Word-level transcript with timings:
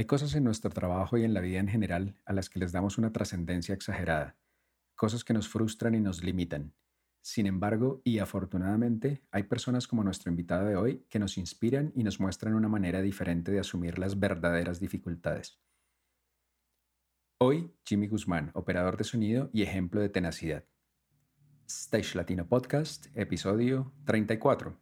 Hay 0.00 0.06
cosas 0.06 0.34
en 0.34 0.44
nuestro 0.44 0.70
trabajo 0.70 1.18
y 1.18 1.24
en 1.24 1.34
la 1.34 1.42
vida 1.42 1.58
en 1.58 1.68
general 1.68 2.16
a 2.24 2.32
las 2.32 2.48
que 2.48 2.58
les 2.58 2.72
damos 2.72 2.96
una 2.96 3.12
trascendencia 3.12 3.74
exagerada, 3.74 4.38
cosas 4.94 5.24
que 5.24 5.34
nos 5.34 5.46
frustran 5.46 5.94
y 5.94 6.00
nos 6.00 6.24
limitan. 6.24 6.72
Sin 7.20 7.46
embargo, 7.46 8.00
y 8.02 8.18
afortunadamente, 8.18 9.22
hay 9.30 9.42
personas 9.42 9.86
como 9.86 10.02
nuestro 10.02 10.30
invitado 10.30 10.66
de 10.66 10.76
hoy 10.76 11.04
que 11.10 11.18
nos 11.18 11.36
inspiran 11.36 11.92
y 11.94 12.02
nos 12.02 12.18
muestran 12.18 12.54
una 12.54 12.66
manera 12.66 13.02
diferente 13.02 13.52
de 13.52 13.60
asumir 13.60 13.98
las 13.98 14.18
verdaderas 14.18 14.80
dificultades. 14.80 15.60
Hoy, 17.36 17.70
Jimmy 17.84 18.06
Guzmán, 18.06 18.52
operador 18.54 18.96
de 18.96 19.04
sonido 19.04 19.50
y 19.52 19.64
ejemplo 19.64 20.00
de 20.00 20.08
tenacidad. 20.08 20.64
Stage 21.66 22.16
Latino 22.16 22.48
Podcast, 22.48 23.08
episodio 23.14 23.92
34. 24.06 24.80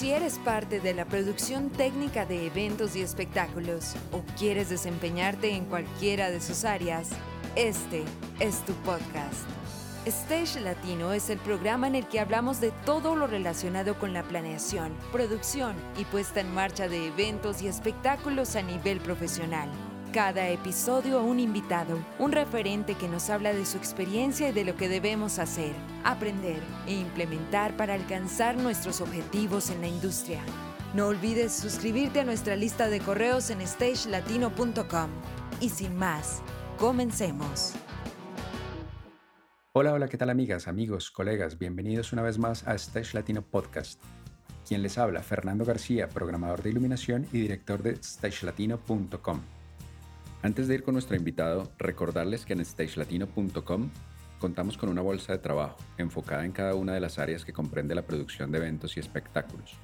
Si 0.00 0.12
eres 0.12 0.38
parte 0.38 0.80
de 0.80 0.94
la 0.94 1.04
producción 1.04 1.68
técnica 1.68 2.24
de 2.24 2.46
eventos 2.46 2.96
y 2.96 3.02
espectáculos 3.02 3.96
o 4.12 4.22
quieres 4.38 4.70
desempeñarte 4.70 5.54
en 5.54 5.66
cualquiera 5.66 6.30
de 6.30 6.40
sus 6.40 6.64
áreas, 6.64 7.10
este 7.54 8.04
es 8.38 8.64
tu 8.64 8.72
podcast. 8.76 9.46
Stage 10.06 10.58
Latino 10.60 11.12
es 11.12 11.28
el 11.28 11.38
programa 11.38 11.86
en 11.86 11.96
el 11.96 12.08
que 12.08 12.18
hablamos 12.18 12.62
de 12.62 12.70
todo 12.86 13.14
lo 13.14 13.26
relacionado 13.26 13.98
con 13.98 14.14
la 14.14 14.22
planeación, 14.22 14.94
producción 15.12 15.76
y 15.98 16.06
puesta 16.06 16.40
en 16.40 16.54
marcha 16.54 16.88
de 16.88 17.08
eventos 17.08 17.60
y 17.60 17.68
espectáculos 17.68 18.56
a 18.56 18.62
nivel 18.62 19.00
profesional. 19.00 19.68
Cada 20.12 20.48
episodio 20.48 21.22
un 21.22 21.38
invitado, 21.38 21.96
un 22.18 22.32
referente 22.32 22.96
que 22.96 23.06
nos 23.06 23.30
habla 23.30 23.52
de 23.52 23.64
su 23.64 23.78
experiencia 23.78 24.48
y 24.48 24.52
de 24.52 24.64
lo 24.64 24.74
que 24.74 24.88
debemos 24.88 25.38
hacer, 25.38 25.72
aprender 26.02 26.60
e 26.88 26.94
implementar 26.94 27.76
para 27.76 27.94
alcanzar 27.94 28.56
nuestros 28.56 29.00
objetivos 29.00 29.70
en 29.70 29.82
la 29.82 29.86
industria. 29.86 30.40
No 30.94 31.06
olvides 31.06 31.52
suscribirte 31.52 32.18
a 32.18 32.24
nuestra 32.24 32.56
lista 32.56 32.88
de 32.88 32.98
correos 32.98 33.50
en 33.50 33.64
stagelatino.com. 33.64 35.10
Y 35.60 35.68
sin 35.68 35.94
más, 35.94 36.42
comencemos. 36.76 37.74
Hola, 39.72 39.92
hola, 39.92 40.08
¿qué 40.08 40.18
tal 40.18 40.30
amigas, 40.30 40.66
amigos, 40.66 41.12
colegas? 41.12 41.56
Bienvenidos 41.56 42.12
una 42.12 42.22
vez 42.22 42.36
más 42.36 42.66
a 42.66 42.74
Stage 42.74 43.14
Latino 43.14 43.42
Podcast. 43.42 44.02
Quien 44.66 44.82
les 44.82 44.98
habla, 44.98 45.22
Fernando 45.22 45.64
García, 45.64 46.08
programador 46.08 46.64
de 46.64 46.70
iluminación 46.70 47.28
y 47.32 47.42
director 47.42 47.80
de 47.80 47.94
stagelatino.com. 48.02 49.59
Antes 50.42 50.68
de 50.68 50.74
ir 50.74 50.82
con 50.82 50.94
nuestro 50.94 51.16
invitado, 51.16 51.70
recordarles 51.76 52.46
que 52.46 52.54
en 52.54 52.64
stagelatino.com 52.64 53.90
contamos 54.38 54.78
con 54.78 54.88
una 54.88 55.02
bolsa 55.02 55.32
de 55.32 55.38
trabajo 55.38 55.76
enfocada 55.98 56.46
en 56.46 56.52
cada 56.52 56.74
una 56.74 56.94
de 56.94 57.00
las 57.00 57.18
áreas 57.18 57.44
que 57.44 57.52
comprende 57.52 57.94
la 57.94 58.06
producción 58.06 58.50
de 58.50 58.56
eventos 58.56 58.96
y 58.96 59.00
espectáculos. 59.00 59.76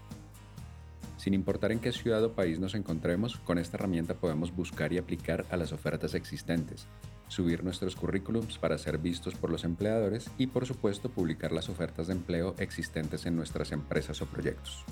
Sin 1.19 1.35
importar 1.35 1.73
en 1.73 1.81
qué 1.81 1.93
ciudad 1.93 2.25
o 2.25 2.33
país 2.33 2.59
nos 2.59 2.75
encontremos, 2.75 3.37
con 3.37 3.59
esta 3.59 3.77
herramienta 3.77 4.15
podemos 4.15 4.55
buscar 4.55 4.95
y 4.95 4.99
aplicar 4.99 5.45
a 5.51 5.59
las 5.59 5.73
ofertas 5.73 6.15
existentes, 6.15 6.87
subir 7.29 7.63
nuestros 7.63 7.95
currículums 7.95 8.57
para 8.57 8.79
ser 8.79 8.97
vistos 8.97 9.35
por 9.35 9.51
los 9.51 9.65
empleadores 9.65 10.31
y 10.39 10.47
por 10.47 10.65
supuesto 10.65 11.11
publicar 11.11 11.53
las 11.53 11.69
ofertas 11.69 12.07
de 12.07 12.15
empleo 12.15 12.55
existentes 12.59 13.27
en 13.27 13.37
nuestras 13.37 13.73
empresas 13.73 14.23
o 14.23 14.27
proyectos. 14.27 14.85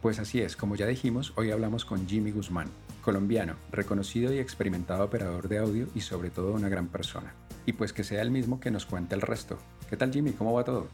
Pues 0.00 0.18
así 0.18 0.40
es, 0.40 0.56
como 0.56 0.76
ya 0.76 0.86
dijimos, 0.86 1.34
hoy 1.36 1.50
hablamos 1.50 1.84
con 1.84 2.06
Jimmy 2.06 2.30
Guzmán, 2.30 2.68
colombiano, 3.08 3.56
reconocido 3.72 4.34
y 4.34 4.38
experimentado 4.38 5.02
operador 5.02 5.48
de 5.48 5.56
audio 5.56 5.86
y 5.94 6.00
sobre 6.00 6.28
todo 6.28 6.52
una 6.52 6.68
gran 6.68 6.88
persona. 6.88 7.34
Y 7.64 7.72
pues 7.72 7.94
que 7.94 8.04
sea 8.04 8.20
el 8.20 8.30
mismo 8.30 8.60
que 8.60 8.70
nos 8.70 8.84
cuente 8.84 9.14
el 9.14 9.22
resto. 9.22 9.56
¿Qué 9.88 9.96
tal 9.96 10.12
Jimmy? 10.12 10.32
¿Cómo 10.32 10.52
va 10.52 10.62
todo? 10.62 10.88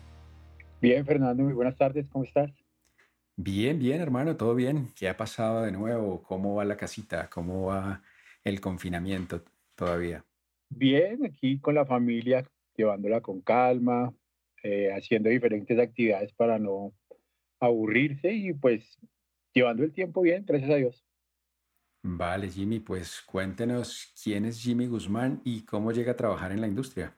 Bien, 0.80 1.04
Fernando, 1.04 1.42
muy 1.42 1.54
buenas 1.54 1.76
tardes, 1.76 2.06
¿cómo 2.12 2.24
estás? 2.24 2.52
Bien, 3.34 3.80
bien, 3.80 4.00
hermano, 4.00 4.36
todo 4.36 4.54
bien. 4.54 4.90
¿Qué 4.94 5.08
ha 5.08 5.16
pasado 5.16 5.62
de 5.62 5.72
nuevo? 5.72 6.22
¿Cómo 6.22 6.54
va 6.54 6.64
la 6.64 6.76
casita? 6.76 7.28
¿Cómo 7.28 7.66
va 7.66 8.00
el 8.44 8.60
confinamiento 8.60 9.42
todavía? 9.74 10.24
Bien, 10.68 11.26
aquí 11.26 11.58
con 11.58 11.74
la 11.74 11.84
familia, 11.84 12.48
llevándola 12.76 13.22
con 13.22 13.40
calma, 13.40 14.14
eh, 14.62 14.92
haciendo 14.92 15.30
diferentes 15.30 15.76
actividades 15.76 16.32
para 16.32 16.60
no 16.60 16.92
aburrirse 17.58 18.32
y 18.32 18.52
pues 18.52 19.00
llevando 19.52 19.82
el 19.82 19.92
tiempo 19.92 20.20
bien, 20.20 20.44
gracias 20.46 20.70
a 20.70 20.76
Dios. 20.76 21.04
Vale, 22.06 22.50
Jimmy, 22.50 22.80
pues 22.80 23.22
cuéntenos 23.22 24.12
quién 24.22 24.44
es 24.44 24.60
Jimmy 24.60 24.86
Guzmán 24.86 25.40
y 25.42 25.62
cómo 25.62 25.90
llega 25.90 26.12
a 26.12 26.16
trabajar 26.16 26.52
en 26.52 26.60
la 26.60 26.68
industria. 26.68 27.16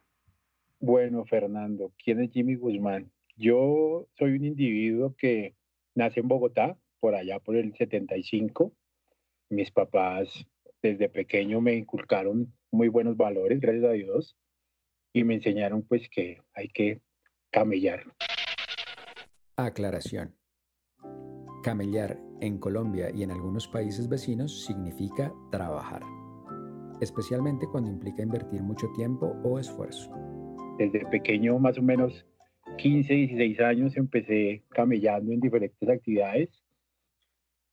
Bueno, 0.79 1.25
Fernando, 1.25 1.93
¿quién 1.99 2.21
es 2.21 2.31
Jimmy 2.31 2.55
Guzmán? 2.55 3.11
Yo 3.35 4.07
soy 4.17 4.37
un 4.37 4.45
individuo 4.45 5.17
que 5.19 5.57
nace 5.97 6.21
en 6.21 6.29
Bogotá, 6.29 6.79
por 7.01 7.17
allá 7.17 7.41
por 7.41 7.57
el 7.57 7.75
75. 7.75 8.73
Mis 9.51 9.73
papás 9.73 10.47
desde 10.81 11.09
pequeño 11.09 11.61
me 11.61 11.75
inculcaron 11.75 12.55
muy 12.71 12.87
buenos 12.87 13.17
valores, 13.17 13.61
gracias 13.61 13.85
a 13.87 13.93
Dios, 13.93 14.37
y 15.13 15.25
me 15.25 15.35
enseñaron 15.35 15.83
pues 15.83 16.09
que 16.09 16.43
hay 16.55 16.69
que 16.69 17.01
camellar. 17.51 18.05
Aclaración. 19.57 20.37
Camellar 21.65 22.26
en 22.41 22.59
Colombia 22.59 23.11
y 23.15 23.23
en 23.23 23.31
algunos 23.31 23.69
países 23.69 24.09
vecinos 24.09 24.65
significa 24.65 25.33
trabajar, 25.51 26.03
especialmente 27.01 27.67
cuando 27.71 27.91
implica 27.91 28.23
invertir 28.23 28.63
mucho 28.63 28.89
tiempo 28.97 29.37
o 29.45 29.59
esfuerzo. 29.59 30.11
Desde 30.79 31.07
pequeño, 31.07 31.59
más 31.59 31.79
o 31.79 31.83
menos 31.83 32.27
15, 32.79 33.13
16 33.13 33.61
años, 33.61 33.97
empecé 33.97 34.65
camellando 34.71 35.33
en 35.33 35.41
diferentes 35.41 35.89
actividades 35.89 36.51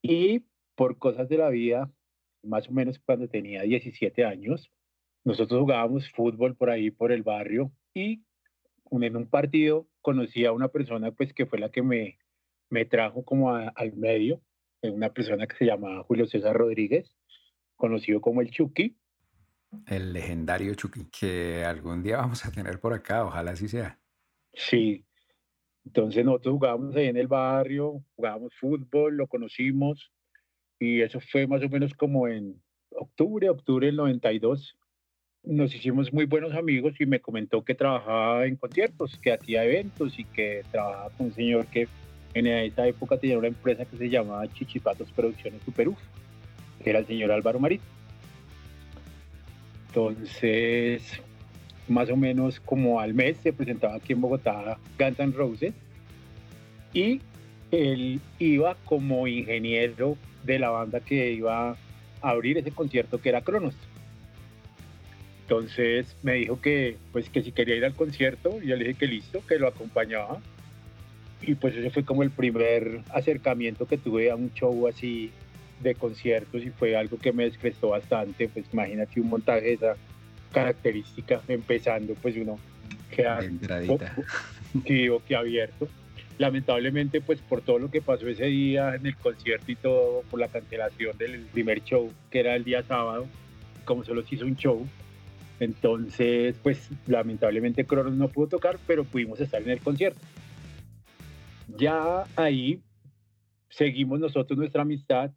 y 0.01 0.45
por 0.75 0.97
cosas 0.97 1.29
de 1.29 1.37
la 1.37 1.49
vida, 1.49 1.91
más 2.43 2.69
o 2.69 2.71
menos 2.71 2.99
cuando 2.99 3.27
tenía 3.27 3.61
17 3.63 4.25
años, 4.25 4.71
nosotros 5.23 5.61
jugábamos 5.61 6.09
fútbol 6.11 6.55
por 6.55 6.69
ahí, 6.69 6.91
por 6.91 7.11
el 7.11 7.23
barrio 7.23 7.71
y 7.93 8.23
en 8.91 9.15
un 9.15 9.27
partido 9.27 9.87
conocí 10.01 10.45
a 10.45 10.51
una 10.51 10.67
persona 10.67 11.11
pues 11.11 11.33
que 11.33 11.45
fue 11.45 11.59
la 11.59 11.71
que 11.71 11.81
me, 11.81 12.19
me 12.69 12.85
trajo 12.85 13.23
como 13.23 13.55
al 13.55 13.93
medio, 13.95 14.41
una 14.91 15.13
persona 15.13 15.47
que 15.47 15.55
se 15.55 15.65
llamaba 15.65 16.03
Julio 16.03 16.25
César 16.27 16.55
Rodríguez, 16.55 17.15
conocido 17.75 18.21
como 18.21 18.41
el 18.41 18.51
Chucky. 18.51 18.97
El 19.87 20.13
legendario 20.13 20.75
Chucky, 20.75 21.05
que 21.05 21.63
algún 21.63 22.03
día 22.03 22.17
vamos 22.17 22.45
a 22.45 22.51
tener 22.51 22.79
por 22.79 22.93
acá, 22.93 23.25
ojalá 23.25 23.51
así 23.51 23.67
sea. 23.67 23.99
Sí, 24.53 25.05
entonces 25.85 26.23
nosotros 26.23 26.53
jugábamos 26.53 26.95
ahí 26.95 27.07
en 27.07 27.17
el 27.17 27.27
barrio, 27.27 28.03
jugábamos 28.15 28.53
fútbol, 28.59 29.17
lo 29.17 29.27
conocimos 29.27 30.11
y 30.79 31.01
eso 31.01 31.19
fue 31.19 31.47
más 31.47 31.63
o 31.63 31.69
menos 31.69 31.93
como 31.93 32.27
en 32.27 32.61
octubre, 32.91 33.49
octubre 33.49 33.87
del 33.87 33.95
92 33.95 34.77
nos 35.43 35.75
hicimos 35.75 36.13
muy 36.13 36.25
buenos 36.25 36.53
amigos 36.53 36.93
y 36.99 37.05
me 37.05 37.19
comentó 37.19 37.63
que 37.63 37.75
trabajaba 37.75 38.45
en 38.45 38.55
conciertos, 38.55 39.17
que 39.21 39.33
hacía 39.33 39.65
eventos 39.65 40.17
y 40.17 40.23
que 40.23 40.63
trabajaba 40.71 41.09
con 41.11 41.27
un 41.27 41.33
señor 41.33 41.65
que 41.67 41.87
en 42.33 42.47
esa 42.47 42.87
época 42.87 43.17
tenía 43.17 43.37
una 43.37 43.47
empresa 43.47 43.85
que 43.85 43.97
se 43.97 44.09
llamaba 44.09 44.47
Chichipatos 44.47 45.11
Producciones 45.11 45.61
Superuf, 45.63 45.97
que 46.83 46.89
era 46.89 46.99
el 46.99 47.07
señor 47.07 47.31
Álvaro 47.31 47.59
Marín. 47.59 47.79
Entonces, 49.87 51.21
más 51.87 52.09
o 52.09 52.15
menos 52.15 52.59
como 52.59 52.99
al 52.99 53.13
mes 53.13 53.37
se 53.37 53.53
presentaba 53.53 53.95
aquí 53.95 54.13
en 54.13 54.21
Bogotá 54.21 54.77
Guns 54.97 55.19
N' 55.19 55.33
Roses 55.33 55.73
y 56.93 57.21
él 57.71 58.19
iba 58.39 58.75
como 58.85 59.27
ingeniero 59.27 60.17
de 60.43 60.59
la 60.59 60.69
banda 60.69 60.99
que 60.99 61.31
iba 61.31 61.71
a 61.71 61.77
abrir 62.21 62.57
ese 62.57 62.71
concierto 62.71 63.19
que 63.19 63.29
era 63.29 63.41
Cronos. 63.41 63.75
Entonces 65.43 66.15
me 66.23 66.33
dijo 66.33 66.59
que, 66.61 66.97
pues, 67.11 67.29
que 67.29 67.43
si 67.43 67.51
quería 67.51 67.75
ir 67.75 67.85
al 67.85 67.95
concierto, 67.95 68.61
yo 68.61 68.75
le 68.75 68.85
dije 68.85 68.99
que 68.99 69.07
listo, 69.07 69.45
que 69.45 69.59
lo 69.59 69.67
acompañaba. 69.67 70.41
Y 71.45 71.55
pues 71.55 71.75
ese 71.75 71.89
fue 71.89 72.03
como 72.03 72.23
el 72.23 72.31
primer 72.31 73.01
acercamiento 73.09 73.85
que 73.85 73.97
tuve 73.97 74.31
a 74.31 74.35
un 74.35 74.53
show 74.53 74.87
así 74.87 75.31
de 75.81 75.95
conciertos 75.95 76.63
y 76.63 76.69
fue 76.69 76.95
algo 76.95 77.17
que 77.17 77.33
me 77.33 77.43
descrestó 77.43 77.89
bastante. 77.89 78.47
Pues 78.47 78.65
imagínate 78.71 79.19
un 79.19 79.29
montaje 79.29 79.61
de 79.61 79.73
esa 79.73 79.95
característica, 80.51 81.41
empezando, 81.47 82.13
pues 82.21 82.37
uno 82.37 82.57
queda 83.11 83.39
que 84.85 85.35
abierto. 85.35 85.87
Lamentablemente, 86.37 87.21
pues 87.21 87.39
por 87.41 87.61
todo 87.61 87.77
lo 87.77 87.91
que 87.91 88.01
pasó 88.01 88.27
ese 88.27 88.45
día 88.45 88.95
en 88.95 89.05
el 89.05 89.15
concierto 89.15 89.71
y 89.71 89.75
todo, 89.75 90.23
por 90.31 90.39
la 90.39 90.47
cancelación 90.47 91.17
del 91.17 91.41
primer 91.51 91.83
show, 91.83 92.11
que 92.31 92.39
era 92.39 92.55
el 92.55 92.63
día 92.63 92.83
sábado, 92.83 93.27
como 93.85 94.03
solo 94.03 94.23
se 94.25 94.35
hizo 94.35 94.45
un 94.45 94.55
show, 94.55 94.87
entonces, 95.59 96.55
pues 96.63 96.89
lamentablemente 97.07 97.85
Cronos 97.85 98.13
no 98.13 98.27
pudo 98.27 98.47
tocar, 98.47 98.79
pero 98.87 99.03
pudimos 99.03 99.39
estar 99.39 99.61
en 99.61 99.69
el 99.69 99.79
concierto. 99.79 100.19
Ya 101.77 102.25
ahí 102.35 102.83
seguimos 103.69 104.19
nosotros 104.19 104.57
nuestra 104.57 104.83
amistad 104.83 105.31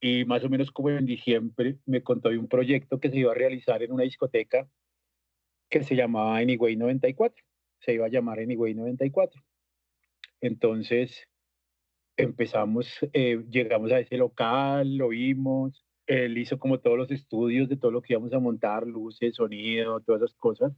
y 0.00 0.24
más 0.24 0.42
o 0.42 0.48
menos 0.48 0.70
como 0.70 0.90
en 0.90 1.04
diciembre 1.04 1.78
me 1.84 2.02
contó 2.02 2.30
de 2.30 2.38
un 2.38 2.48
proyecto 2.48 2.98
que 2.98 3.10
se 3.10 3.18
iba 3.18 3.32
a 3.32 3.34
realizar 3.34 3.82
en 3.82 3.92
una 3.92 4.04
discoteca 4.04 4.68
que 5.68 5.82
se 5.82 5.94
llamaba 5.94 6.38
Anyway 6.38 6.76
94. 6.76 7.44
Se 7.80 7.94
iba 7.94 8.06
a 8.06 8.08
llamar 8.08 8.38
Anyway 8.38 8.74
94. 8.74 9.42
Entonces 10.40 11.28
empezamos, 12.16 12.98
eh, 13.12 13.44
llegamos 13.50 13.92
a 13.92 13.98
ese 13.98 14.16
local, 14.16 14.96
lo 14.96 15.08
vimos, 15.08 15.84
él 16.06 16.38
hizo 16.38 16.58
como 16.58 16.80
todos 16.80 16.96
los 16.96 17.10
estudios 17.10 17.68
de 17.68 17.76
todo 17.76 17.90
lo 17.90 18.02
que 18.02 18.14
íbamos 18.14 18.32
a 18.32 18.38
montar, 18.38 18.86
luces, 18.86 19.34
sonido, 19.36 20.00
todas 20.00 20.22
esas 20.22 20.34
cosas. 20.36 20.72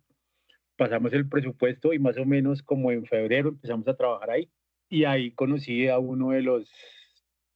Pasamos 0.76 1.12
el 1.12 1.29
presupuesto 1.29 1.93
y 1.93 1.99
más 1.99 2.17
o 2.19 2.25
menos 2.25 2.62
como 2.62 2.91
en 2.91 3.05
febrero 3.06 3.50
empezamos 3.50 3.87
a 3.88 3.97
trabajar 3.97 4.31
ahí. 4.31 4.50
Y 4.88 5.04
ahí 5.04 5.32
conocí 5.32 5.88
a 5.88 5.98
uno 5.98 6.30
de 6.30 6.42
los 6.42 6.70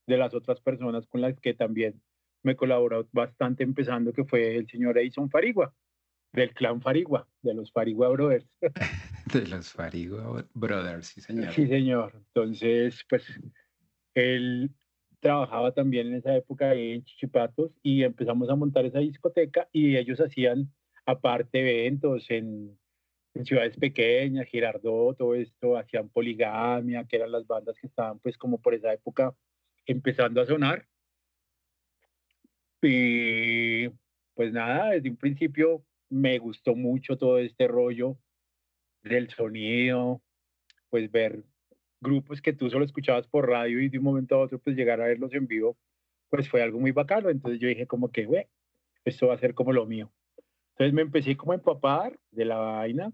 de 0.07 0.17
las 0.17 0.33
otras 0.33 0.59
personas 0.59 1.07
con 1.07 1.21
las 1.21 1.39
que 1.39 1.53
también 1.53 2.01
me 2.43 2.55
colaboró 2.55 3.07
bastante 3.11 3.63
empezando, 3.63 4.13
que 4.13 4.25
fue 4.25 4.55
el 4.57 4.67
señor 4.67 4.97
Edison 4.97 5.29
Farigua, 5.29 5.73
del 6.33 6.53
clan 6.53 6.81
Farigua, 6.81 7.27
de 7.41 7.53
los 7.53 7.71
Farigua 7.71 8.09
Brothers. 8.09 8.47
de 9.33 9.47
los 9.47 9.71
Farigua 9.71 10.45
Brothers, 10.53 11.07
sí 11.07 11.21
señor. 11.21 11.53
Sí 11.53 11.67
señor. 11.67 12.13
Entonces, 12.15 13.05
pues 13.07 13.23
él 14.15 14.71
trabajaba 15.19 15.71
también 15.71 16.07
en 16.07 16.15
esa 16.15 16.35
época 16.35 16.73
en 16.73 17.03
Chichipatos 17.03 17.71
y 17.83 18.03
empezamos 18.03 18.49
a 18.49 18.55
montar 18.55 18.85
esa 18.85 18.99
discoteca 18.99 19.69
y 19.71 19.95
ellos 19.95 20.19
hacían 20.19 20.73
aparte 21.05 21.59
eventos 21.59 22.25
en, 22.29 22.77
en 23.33 23.45
ciudades 23.45 23.77
pequeñas, 23.77 24.47
Girardot, 24.47 25.17
todo 25.17 25.35
esto, 25.35 25.77
hacían 25.77 26.09
poligamia, 26.09 27.05
que 27.05 27.15
eran 27.15 27.31
las 27.31 27.47
bandas 27.47 27.77
que 27.79 27.87
estaban 27.87 28.19
pues 28.19 28.37
como 28.37 28.61
por 28.61 28.73
esa 28.73 28.93
época 28.93 29.35
empezando 29.85 30.41
a 30.41 30.45
sonar. 30.45 30.87
Y 32.81 33.89
pues 34.33 34.51
nada, 34.51 34.91
desde 34.91 35.09
un 35.09 35.17
principio 35.17 35.85
me 36.09 36.39
gustó 36.39 36.75
mucho 36.75 37.17
todo 37.17 37.37
este 37.37 37.67
rollo 37.67 38.17
del 39.03 39.29
sonido, 39.29 40.21
pues 40.89 41.09
ver 41.11 41.43
grupos 42.01 42.41
que 42.41 42.53
tú 42.53 42.69
solo 42.69 42.83
escuchabas 42.83 43.27
por 43.27 43.47
radio 43.47 43.79
y 43.79 43.89
de 43.89 43.99
un 43.99 44.03
momento 44.03 44.35
a 44.35 44.39
otro 44.39 44.59
pues 44.59 44.75
llegar 44.75 44.99
a 44.99 45.05
verlos 45.05 45.33
en 45.33 45.47
vivo, 45.47 45.77
pues 46.29 46.49
fue 46.49 46.61
algo 46.61 46.79
muy 46.79 46.91
bacano. 46.91 47.29
Entonces 47.29 47.59
yo 47.59 47.67
dije 47.67 47.87
como 47.87 48.11
que, 48.11 48.25
güey, 48.25 48.47
esto 49.05 49.27
va 49.27 49.35
a 49.35 49.39
ser 49.39 49.53
como 49.53 49.71
lo 49.71 49.85
mío. 49.85 50.11
Entonces 50.71 50.93
me 50.93 51.01
empecé 51.01 51.37
como 51.37 51.51
a 51.51 51.55
empapar 51.55 52.19
de 52.31 52.45
la 52.45 52.57
vaina 52.57 53.13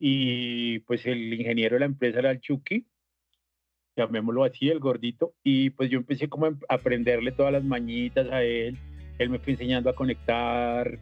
y 0.00 0.78
pues 0.80 1.06
el 1.06 1.32
ingeniero 1.34 1.76
de 1.76 1.80
la 1.80 1.86
empresa 1.86 2.18
era 2.18 2.30
el 2.30 2.40
Chucky, 2.40 2.86
llamémoslo 3.96 4.44
así, 4.44 4.70
el 4.70 4.80
gordito, 4.80 5.34
y 5.44 5.70
pues 5.70 5.90
yo 5.90 5.98
empecé 5.98 6.28
como 6.28 6.46
a 6.46 6.54
aprenderle 6.68 7.32
todas 7.32 7.52
las 7.52 7.62
mañitas 7.62 8.26
a 8.30 8.42
él, 8.42 8.78
él 9.18 9.28
me 9.28 9.38
fue 9.38 9.52
enseñando 9.52 9.90
a 9.90 9.94
conectar, 9.94 10.98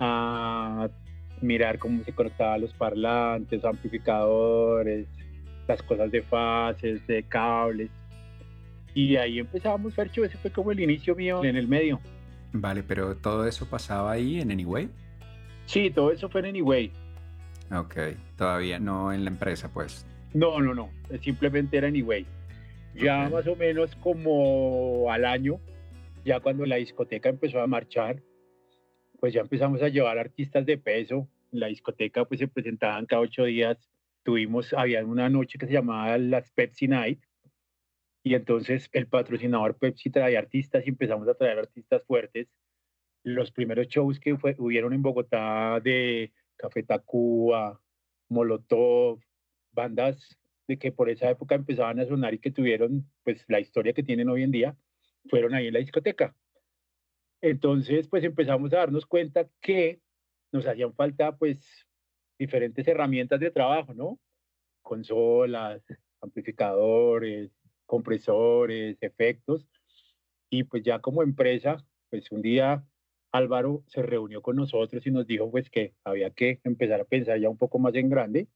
a 0.00 0.90
mirar 1.40 1.78
cómo 1.78 2.02
se 2.02 2.12
conectaban 2.12 2.60
los 2.60 2.74
parlantes, 2.74 3.64
amplificadores, 3.64 5.06
las 5.68 5.80
cosas 5.84 6.10
de 6.10 6.22
fases, 6.22 7.06
de 7.06 7.22
cables. 7.22 7.90
Y 8.94 9.16
ahí 9.16 9.38
empezamos, 9.38 9.94
Fercho, 9.94 10.24
ese 10.24 10.36
fue 10.38 10.50
como 10.50 10.72
el 10.72 10.80
inicio 10.80 11.14
mío 11.14 11.44
en 11.44 11.56
el 11.56 11.68
medio. 11.68 12.00
Vale, 12.52 12.82
pero 12.82 13.16
todo 13.16 13.46
eso 13.46 13.70
pasaba 13.70 14.12
ahí 14.12 14.40
en 14.40 14.50
Anyway. 14.50 14.88
Sí, 15.66 15.90
todo 15.90 16.10
eso 16.10 16.28
fue 16.28 16.40
en 16.40 16.46
Anyway. 16.46 16.92
Ok, 17.72 17.96
todavía 18.36 18.78
no 18.78 19.12
en 19.12 19.24
la 19.24 19.30
empresa, 19.30 19.70
pues. 19.72 20.06
No, 20.34 20.60
no, 20.60 20.74
no, 20.74 20.90
simplemente 21.20 21.76
era 21.76 21.88
Anyway. 21.88 22.26
Ya 22.94 23.28
más 23.30 23.46
o 23.46 23.56
menos 23.56 23.96
como 23.96 25.10
al 25.10 25.24
año, 25.24 25.60
ya 26.24 26.40
cuando 26.40 26.66
la 26.66 26.76
discoteca 26.76 27.30
empezó 27.30 27.60
a 27.60 27.66
marchar, 27.66 28.22
pues 29.18 29.32
ya 29.32 29.40
empezamos 29.40 29.82
a 29.82 29.88
llevar 29.88 30.18
artistas 30.18 30.66
de 30.66 30.76
peso. 30.76 31.28
En 31.52 31.60
la 31.60 31.68
discoteca 31.68 32.24
pues 32.26 32.40
se 32.40 32.48
presentaban 32.48 33.06
cada 33.06 33.22
ocho 33.22 33.44
días 33.44 33.88
tuvimos, 34.22 34.72
había 34.72 35.04
una 35.04 35.28
noche 35.28 35.58
que 35.58 35.66
se 35.66 35.72
llamaba 35.72 36.16
las 36.18 36.50
Pepsi 36.52 36.88
Night, 36.88 37.20
y 38.22 38.34
entonces 38.34 38.88
el 38.92 39.06
patrocinador 39.08 39.76
Pepsi 39.76 40.10
traía 40.10 40.38
artistas 40.38 40.86
y 40.86 40.90
empezamos 40.90 41.28
a 41.28 41.34
traer 41.34 41.58
artistas 41.58 42.04
fuertes. 42.04 42.48
Los 43.24 43.50
primeros 43.50 43.88
shows 43.88 44.20
que 44.20 44.36
fue, 44.36 44.54
hubieron 44.58 44.92
en 44.92 45.02
Bogotá 45.02 45.80
de 45.80 46.32
Café 46.62 46.84
Tacuba, 46.84 47.80
Molotov, 48.28 49.18
bandas 49.72 50.38
de 50.68 50.78
que 50.78 50.92
por 50.92 51.10
esa 51.10 51.28
época 51.28 51.56
empezaban 51.56 51.98
a 51.98 52.06
sonar 52.06 52.34
y 52.34 52.38
que 52.38 52.52
tuvieron 52.52 53.10
pues 53.24 53.44
la 53.48 53.58
historia 53.58 53.92
que 53.92 54.04
tienen 54.04 54.28
hoy 54.28 54.44
en 54.44 54.52
día, 54.52 54.76
fueron 55.28 55.54
ahí 55.54 55.66
en 55.66 55.74
la 55.74 55.80
discoteca. 55.80 56.36
Entonces 57.40 58.06
pues 58.06 58.22
empezamos 58.22 58.72
a 58.72 58.76
darnos 58.76 59.06
cuenta 59.06 59.48
que 59.60 60.00
nos 60.52 60.64
hacían 60.64 60.94
falta 60.94 61.36
pues 61.36 61.58
diferentes 62.38 62.86
herramientas 62.86 63.40
de 63.40 63.50
trabajo, 63.50 63.92
¿no? 63.92 64.20
Consolas, 64.82 65.82
amplificadores, 66.20 67.50
compresores, 67.86 68.98
efectos. 69.00 69.66
Y 70.48 70.62
pues 70.62 70.84
ya 70.84 71.00
como 71.00 71.24
empresa, 71.24 71.84
pues 72.08 72.30
un 72.30 72.40
día 72.40 72.86
Álvaro 73.32 73.82
se 73.86 74.02
reunió 74.02 74.42
con 74.42 74.56
nosotros 74.56 75.06
y 75.06 75.10
nos 75.10 75.26
dijo 75.26 75.50
pues 75.50 75.70
que 75.70 75.94
había 76.04 76.30
que 76.30 76.60
empezar 76.64 77.00
a 77.00 77.04
pensar 77.04 77.40
ya 77.40 77.48
un 77.48 77.58
poco 77.58 77.78
más 77.78 77.94
en 77.94 78.10
grande. 78.10 78.48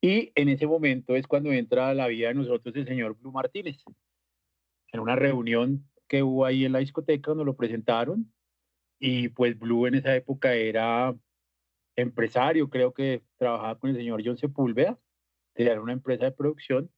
Y 0.00 0.32
en 0.34 0.48
ese 0.48 0.66
momento 0.66 1.16
es 1.16 1.26
cuando 1.26 1.52
entra 1.52 1.90
a 1.90 1.94
la 1.94 2.08
vida 2.08 2.28
de 2.28 2.34
nosotros 2.34 2.74
el 2.76 2.86
señor 2.86 3.16
Blue 3.18 3.32
Martínez. 3.32 3.82
En 4.92 5.00
una 5.00 5.16
reunión 5.16 5.88
que 6.08 6.22
hubo 6.22 6.44
ahí 6.44 6.64
en 6.64 6.72
la 6.72 6.78
discoteca, 6.80 7.34
nos 7.34 7.46
lo 7.46 7.56
presentaron. 7.56 8.32
Y 8.98 9.28
pues 9.28 9.58
Blue 9.58 9.86
en 9.86 9.96
esa 9.96 10.14
época 10.16 10.54
era 10.54 11.14
empresario, 11.96 12.68
creo 12.70 12.92
que 12.92 13.22
trabajaba 13.36 13.78
con 13.78 13.90
el 13.90 13.96
señor 13.96 14.22
John 14.24 14.36
Sepúlveda, 14.36 14.98
era 15.54 15.80
una 15.80 15.94
empresa 15.94 16.26
de 16.26 16.32
producción, 16.32 16.90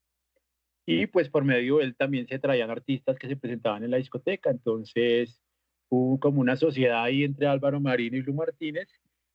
y 0.84 1.06
pues 1.06 1.28
por 1.28 1.44
medio 1.44 1.78
de 1.78 1.84
él 1.84 1.96
también 1.96 2.26
se 2.26 2.38
traían 2.38 2.70
artistas 2.70 3.18
que 3.18 3.28
se 3.28 3.36
presentaban 3.36 3.84
en 3.84 3.90
la 3.90 3.98
discoteca, 3.98 4.50
entonces 4.50 5.40
hubo 5.90 6.18
como 6.20 6.40
una 6.40 6.56
sociedad 6.56 7.02
ahí 7.02 7.24
entre 7.24 7.46
Álvaro 7.46 7.80
Marino 7.80 8.16
y 8.16 8.22
Lu 8.22 8.34
Martínez, 8.34 8.88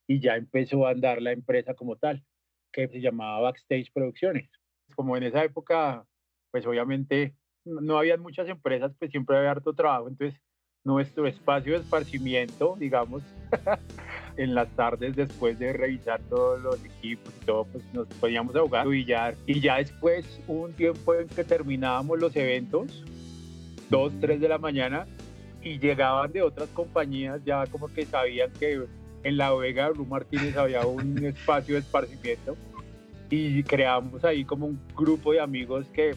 y 0.07 0.19
ya 0.19 0.35
empezó 0.35 0.85
a 0.85 0.91
andar 0.91 1.21
la 1.21 1.31
empresa 1.31 1.73
como 1.73 1.95
tal, 1.95 2.23
que 2.71 2.88
se 2.88 3.01
llamaba 3.01 3.41
Backstage 3.41 3.91
Producciones. 3.94 4.50
Como 4.95 5.15
en 5.17 5.23
esa 5.23 5.44
época, 5.44 6.05
pues 6.51 6.65
obviamente 6.65 7.35
no 7.65 7.97
había 7.97 8.17
muchas 8.17 8.50
empresas, 8.50 8.94
pues 9.00 9.11
siempre 9.11 9.38
había 9.38 9.51
harto 9.51 9.73
trabajo, 9.73 10.09
entonces 10.09 10.39
nuestro 10.83 11.27
espacio 11.27 11.73
de 11.73 11.79
esparcimiento, 11.79 12.75
digamos, 12.77 13.23
en 14.38 14.53
las 14.53 14.69
tardes 14.75 15.15
después 15.15 15.57
de 15.59 15.71
revisar 15.73 16.21
todos 16.29 16.61
los 16.61 16.83
equipos 16.83 17.33
y 17.41 17.45
todo, 17.45 17.65
pues 17.65 17.83
nos 17.94 18.07
podíamos 18.07 18.53
jugar 18.53 18.88
billar. 18.88 19.35
Y 19.45 19.61
ya 19.61 19.77
después, 19.77 20.41
un 20.47 20.73
tiempo 20.73 21.13
en 21.15 21.27
que 21.29 21.44
terminábamos 21.44 22.19
los 22.19 22.35
eventos, 22.35 23.03
dos, 23.89 24.12
tres 24.19 24.41
de 24.41 24.50
la 24.50 24.57
mañana, 24.57 25.07
y 25.63 25.79
llegaban 25.79 26.32
de 26.32 26.41
otras 26.41 26.70
compañías, 26.70 27.41
ya 27.46 27.65
como 27.67 27.88
que 27.88 28.05
sabían 28.05 28.51
que 28.60 28.82
en 29.24 29.38
la 29.38 29.53
Vega 29.53 29.86
de 29.86 29.91
Blue 29.93 30.05
Martínez 30.05 30.58
había 30.58 30.86
un 30.86 31.17
espacio 31.25 31.75
de 31.75 31.82
esparcimiento 31.82 32.55
y 33.29 33.63
creamos 33.63 34.24
ahí 34.24 34.46
como 34.46 34.67
un 34.67 34.79
grupo 34.96 35.32
de 35.32 35.39
amigos 35.39 35.88
que 35.93 36.15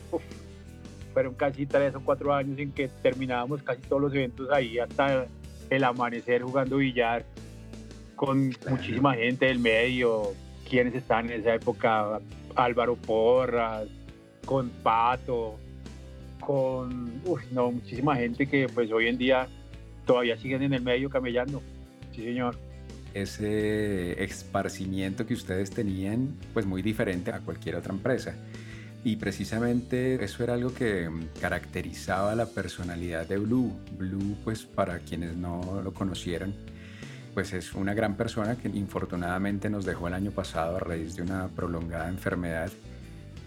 fueron 1.14 1.34
casi 1.34 1.64
tres 1.64 1.94
o 1.94 2.00
cuatro 2.00 2.34
años 2.34 2.58
en 2.58 2.72
que 2.72 2.88
terminábamos 2.88 3.62
casi 3.62 3.80
todos 3.82 4.02
los 4.02 4.14
eventos 4.14 4.50
ahí 4.50 4.78
hasta 4.78 5.26
el 5.70 5.84
amanecer 5.84 6.42
jugando 6.42 6.76
billar 6.76 7.24
con 8.16 8.52
muchísima 8.68 9.14
gente 9.14 9.46
del 9.46 9.58
medio, 9.58 10.32
quienes 10.68 10.94
están 10.94 11.30
en 11.30 11.40
esa 11.40 11.54
época, 11.54 12.20
Álvaro 12.54 12.96
Porras, 12.96 13.86
con 14.44 14.70
Pato, 14.70 15.58
con, 16.40 17.22
no, 17.52 17.72
muchísima 17.72 18.16
gente 18.16 18.46
que 18.46 18.68
pues 18.68 18.90
hoy 18.92 19.08
en 19.08 19.18
día 19.18 19.48
todavía 20.06 20.36
siguen 20.38 20.62
en 20.62 20.72
el 20.74 20.82
medio 20.82 21.10
camellando. 21.10 21.62
Sí, 22.14 22.22
señor. 22.22 22.56
Ese 23.14 24.22
esparcimiento 24.22 25.26
que 25.26 25.34
ustedes 25.34 25.70
tenían, 25.70 26.36
pues 26.52 26.66
muy 26.66 26.82
diferente 26.82 27.32
a 27.32 27.40
cualquier 27.40 27.76
otra 27.76 27.92
empresa. 27.92 28.34
Y 29.04 29.16
precisamente 29.16 30.22
eso 30.24 30.42
era 30.42 30.54
algo 30.54 30.74
que 30.74 31.08
caracterizaba 31.40 32.34
la 32.34 32.46
personalidad 32.46 33.26
de 33.26 33.38
Blue. 33.38 33.72
Blue, 33.96 34.36
pues 34.42 34.64
para 34.64 34.98
quienes 34.98 35.36
no 35.36 35.80
lo 35.82 35.94
conocieran, 35.94 36.52
pues 37.32 37.52
es 37.52 37.74
una 37.74 37.94
gran 37.94 38.16
persona 38.16 38.56
que 38.56 38.68
infortunadamente 38.68 39.70
nos 39.70 39.84
dejó 39.84 40.08
el 40.08 40.14
año 40.14 40.32
pasado 40.32 40.76
a 40.76 40.80
raíz 40.80 41.14
de 41.14 41.22
una 41.22 41.48
prolongada 41.48 42.08
enfermedad. 42.08 42.72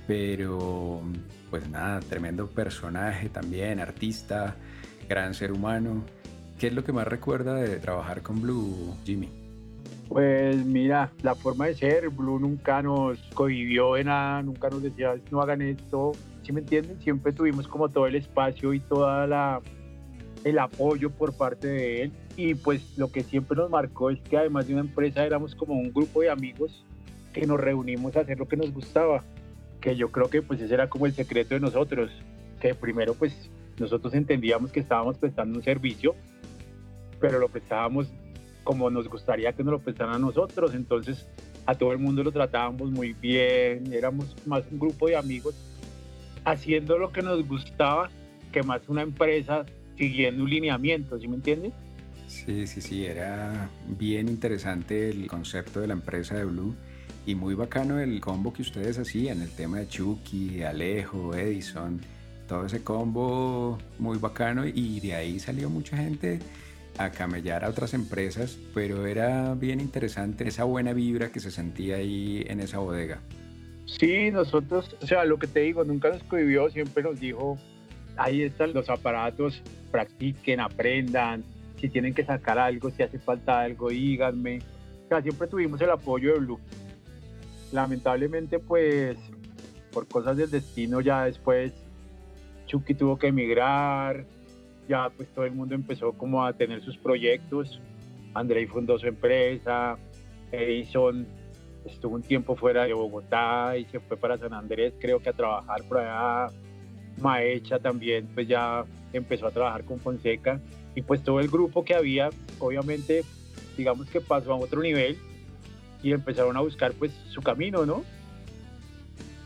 Pero 0.10 1.04
pues 1.52 1.70
nada, 1.70 2.00
tremendo 2.00 2.48
personaje 2.48 3.30
también, 3.30 3.80
artista, 3.80 4.56
gran 5.08 5.36
ser 5.36 5.52
humano. 5.52 6.04
¿Qué 6.58 6.66
es 6.66 6.74
lo 6.74 6.84
que 6.84 6.92
más 6.92 7.08
recuerda 7.08 7.54
de 7.54 7.78
trabajar 7.78 8.24
con 8.24 8.42
Blue, 8.42 8.96
Jimmy? 9.06 9.30
Pues 10.08 10.66
mira, 10.66 11.12
la 11.22 11.36
forma 11.36 11.68
de 11.68 11.76
ser, 11.76 12.10
Blue 12.10 12.40
nunca 12.40 12.82
nos 12.82 13.20
cohibió 13.36 13.94
de 13.94 14.06
nada, 14.06 14.42
nunca 14.42 14.72
nos 14.72 14.82
decía 14.82 15.14
no 15.30 15.44
hagan 15.44 15.62
esto, 15.62 16.14
¿sí 16.42 16.54
me 16.54 16.62
entienden? 16.62 17.00
Siempre 17.00 17.32
tuvimos 17.32 17.68
como 17.68 17.90
todo 17.90 18.08
el 18.08 18.16
espacio 18.16 18.74
y 18.74 18.80
toda 18.80 19.28
la 19.28 19.62
el 20.44 20.58
apoyo 20.58 21.12
por 21.12 21.38
parte 21.38 21.68
de 21.68 22.02
él 22.02 22.12
y 22.36 22.56
pues 22.56 22.98
lo 22.98 23.12
que 23.12 23.22
siempre 23.22 23.56
nos 23.56 23.70
marcó 23.70 24.10
es 24.10 24.20
que 24.22 24.38
además 24.38 24.66
de 24.66 24.74
una 24.74 24.82
empresa 24.82 25.24
éramos 25.24 25.54
como 25.54 25.76
un 25.76 25.94
grupo 25.94 26.22
de 26.22 26.32
amigos 26.32 26.84
que 27.32 27.46
nos 27.46 27.60
reunimos 27.60 28.16
a 28.16 28.22
hacer 28.22 28.40
lo 28.40 28.48
que 28.48 28.58
nos 28.58 28.74
gustaba, 28.74 29.24
que 29.82 29.96
yo 29.96 30.12
creo 30.12 30.30
que 30.30 30.42
pues 30.42 30.62
ese 30.62 30.74
era 30.74 30.90
como 30.90 31.06
el 31.06 31.14
secreto 31.14 31.56
de 31.56 31.62
nosotros, 31.62 32.12
que 32.60 32.76
primero 32.76 33.14
pues 33.14 33.50
nosotros 33.80 34.14
entendíamos 34.14 34.72
que 34.72 34.80
estábamos 34.80 35.18
prestando 35.18 35.58
un 35.58 35.64
servicio, 35.64 36.16
pero 37.20 37.40
lo 37.40 37.50
prestábamos 37.50 38.08
como 38.64 38.90
nos 38.90 39.08
gustaría 39.08 39.54
que 39.54 39.64
nos 39.64 39.72
lo 39.72 39.80
prestaran 39.80 40.16
a 40.16 40.20
nosotros, 40.20 40.76
entonces 40.76 41.28
a 41.66 41.76
todo 41.76 41.92
el 41.92 42.00
mundo 42.00 42.24
lo 42.24 42.32
tratábamos 42.32 42.92
muy 42.92 43.14
bien, 43.14 43.92
éramos 43.94 44.36
más 44.46 44.64
un 44.72 44.80
grupo 44.80 45.08
de 45.08 45.16
amigos 45.16 45.56
haciendo 46.46 46.98
lo 46.98 47.12
que 47.12 47.22
nos 47.22 47.48
gustaba 47.48 48.10
que 48.52 48.64
más 48.64 48.82
una 48.88 49.02
empresa 49.02 49.66
siguiendo 49.98 50.44
un 50.44 50.50
lineamiento, 50.50 51.20
¿sí 51.20 51.28
me 51.28 51.36
entiendes? 51.36 51.74
Sí, 52.28 52.68
sí, 52.68 52.82
sí, 52.82 53.06
era 53.06 53.70
bien 53.88 54.30
interesante 54.30 55.10
el 55.10 55.28
concepto 55.28 55.82
de 55.82 55.88
la 55.88 55.94
empresa 55.94 56.36
de 56.36 56.46
Blue 56.46 56.76
y 57.26 57.36
muy 57.36 57.54
bacano 57.54 58.00
el 58.00 58.20
combo 58.20 58.54
que 58.54 58.62
ustedes 58.62 58.98
hacían, 58.98 59.42
el 59.42 59.52
tema 59.52 59.80
de 59.80 59.88
Chucky, 59.88 60.64
Alejo, 60.64 61.36
Edison, 61.36 62.00
todo 62.48 62.66
ese 62.66 62.84
combo 62.84 63.78
muy 64.00 64.18
bacano 64.18 64.66
y 64.66 65.00
de 65.00 65.14
ahí 65.14 65.40
salió 65.40 65.70
mucha 65.70 65.98
gente 65.98 66.40
a 66.98 67.12
camellar 67.12 67.64
a 67.64 67.70
otras 67.70 67.94
empresas, 67.94 68.58
pero 68.74 69.06
era 69.06 69.54
bien 69.54 69.80
interesante 69.80 70.48
esa 70.48 70.64
buena 70.64 70.94
vibra 70.94 71.32
que 71.32 71.40
se 71.40 71.52
sentía 71.52 71.98
ahí 71.98 72.44
en 72.48 72.60
esa 72.60 72.80
bodega. 72.80 73.20
Sí, 73.86 74.32
nosotros, 74.32 74.96
o 75.02 75.08
sea, 75.08 75.24
lo 75.26 75.40
que 75.40 75.48
te 75.48 75.62
digo, 75.62 75.84
nunca 75.84 76.10
nos 76.10 76.24
prohibió, 76.24 76.70
siempre 76.70 77.04
nos 77.04 77.20
dijo, 77.20 77.58
ahí 78.18 78.44
están 78.44 78.74
los 78.74 78.90
aparatos, 78.90 79.62
practiquen, 79.92 80.60
aprendan, 80.60 81.44
si 81.80 81.90
tienen 81.90 82.14
que 82.14 82.26
sacar 82.26 82.60
algo, 82.60 82.92
si 82.92 83.04
hace 83.04 83.18
falta 83.18 83.62
algo, 83.62 83.90
díganme. 83.90 84.60
O 85.06 85.08
sea, 85.08 85.22
siempre 85.22 85.48
tuvimos 85.48 85.80
el 85.82 85.90
apoyo 85.90 86.34
de 86.34 86.40
Blue 86.40 86.60
lamentablemente 87.72 88.60
pues 88.60 89.18
por 89.92 90.08
cosas 90.08 90.38
del 90.38 90.50
destino 90.50 91.02
ya 91.02 91.26
después 91.26 91.74
Chucky 92.68 92.94
tuvo 92.94 93.18
que 93.18 93.28
emigrar, 93.28 94.26
ya 94.88 95.10
pues 95.10 95.28
todo 95.30 95.46
el 95.46 95.54
mundo 95.54 95.76
empezó 95.76 96.14
como 96.14 96.46
a 96.46 96.54
tener 96.54 96.82
sus 96.84 96.98
proyectos, 96.98 97.82
Andrei 98.34 98.68
fundó 98.68 99.00
su 99.00 99.08
empresa, 99.08 99.98
Edison 100.52 101.28
estuvo 101.86 102.16
un 102.16 102.22
tiempo 102.22 102.56
fuera 102.56 102.84
de 102.84 102.94
Bogotá 102.94 103.76
y 103.78 103.86
se 103.86 104.00
fue 104.00 104.18
para 104.18 104.38
San 104.38 104.54
Andrés 104.54 104.94
creo 105.00 105.20
que 105.20 105.30
a 105.30 105.34
trabajar 105.34 105.84
por 105.88 105.98
allá, 105.98 106.54
Maecha 107.20 107.80
también 107.80 108.28
pues 108.34 108.48
ya 108.48 108.86
empezó 109.14 109.48
a 109.48 109.52
trabajar 109.52 109.84
con 109.84 110.00
Fonseca. 110.00 110.60
Y 110.96 111.02
pues 111.02 111.24
todo 111.24 111.40
el 111.40 111.48
grupo 111.48 111.84
que 111.84 111.96
había 111.96 112.30
obviamente 112.60 113.24
digamos 113.78 114.10
que 114.10 114.22
pasó 114.22 114.54
a 114.54 114.58
otro 114.58 114.82
nivel 114.82 115.18
y 116.02 116.14
empezaron 116.14 116.56
a 116.58 116.62
buscar 116.62 116.94
pues 116.94 117.12
su 117.30 117.42
camino, 117.42 117.86
¿no? 117.86 118.04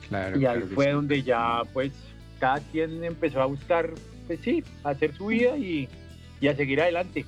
Claro. 0.07 0.39
Y 0.39 0.45
ahí 0.45 0.61
fue 0.61 0.91
donde 0.91 1.23
ya 1.23 1.61
pues 1.73 1.91
cada 2.39 2.59
quien 2.59 3.03
empezó 3.03 3.41
a 3.41 3.45
buscar, 3.45 3.91
pues 4.27 4.39
sí, 4.41 4.63
a 4.83 4.89
hacer 4.89 5.15
su 5.15 5.27
vida 5.27 5.57
y, 5.57 5.87
y 6.41 6.47
a 6.47 6.55
seguir 6.55 6.81
adelante. 6.81 7.25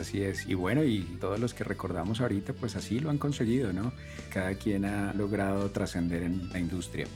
Así 0.00 0.22
es, 0.22 0.48
y 0.48 0.54
bueno, 0.54 0.84
y 0.84 1.00
todos 1.20 1.40
los 1.40 1.54
que 1.54 1.64
recordamos 1.64 2.20
ahorita, 2.20 2.52
pues 2.52 2.76
así 2.76 3.00
lo 3.00 3.10
han 3.10 3.18
conseguido, 3.18 3.72
¿no? 3.72 3.92
Cada 4.32 4.54
quien 4.54 4.84
ha 4.84 5.12
logrado 5.14 5.70
trascender 5.70 6.22
en 6.22 6.48
la 6.50 6.60
industria. 6.60 7.06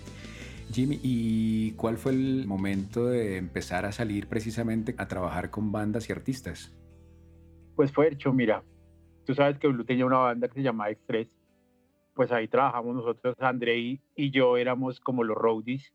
Jimmy, 0.73 0.99
¿y 1.02 1.73
cuál 1.73 1.97
fue 1.97 2.12
el 2.12 2.47
momento 2.47 3.07
de 3.07 3.37
empezar 3.37 3.85
a 3.85 3.92
salir 3.92 4.26
precisamente 4.26 4.95
a 4.99 5.07
trabajar 5.07 5.50
con 5.50 5.71
bandas 5.71 6.09
y 6.09 6.12
artistas? 6.12 6.73
Pues 7.76 7.92
fue 7.92 8.09
hecho, 8.09 8.33
mira, 8.33 8.62
Tú 9.25 9.35
sabes 9.35 9.59
que 9.59 9.69
Blue 9.69 9.85
tenía 9.85 10.05
una 10.05 10.19
banda 10.19 10.49
que 10.49 10.55
se 10.55 10.62
llamaba 10.62 10.91
Express. 10.91 11.29
Pues 12.14 12.33
ahí 12.33 12.49
trabajamos 12.49 12.97
nosotros, 12.97 13.37
Andrei 13.38 14.00
y 14.17 14.31
yo 14.31 14.57
éramos 14.57 15.00
como 15.00 15.25
los 15.25 15.37
roadies 15.37 15.93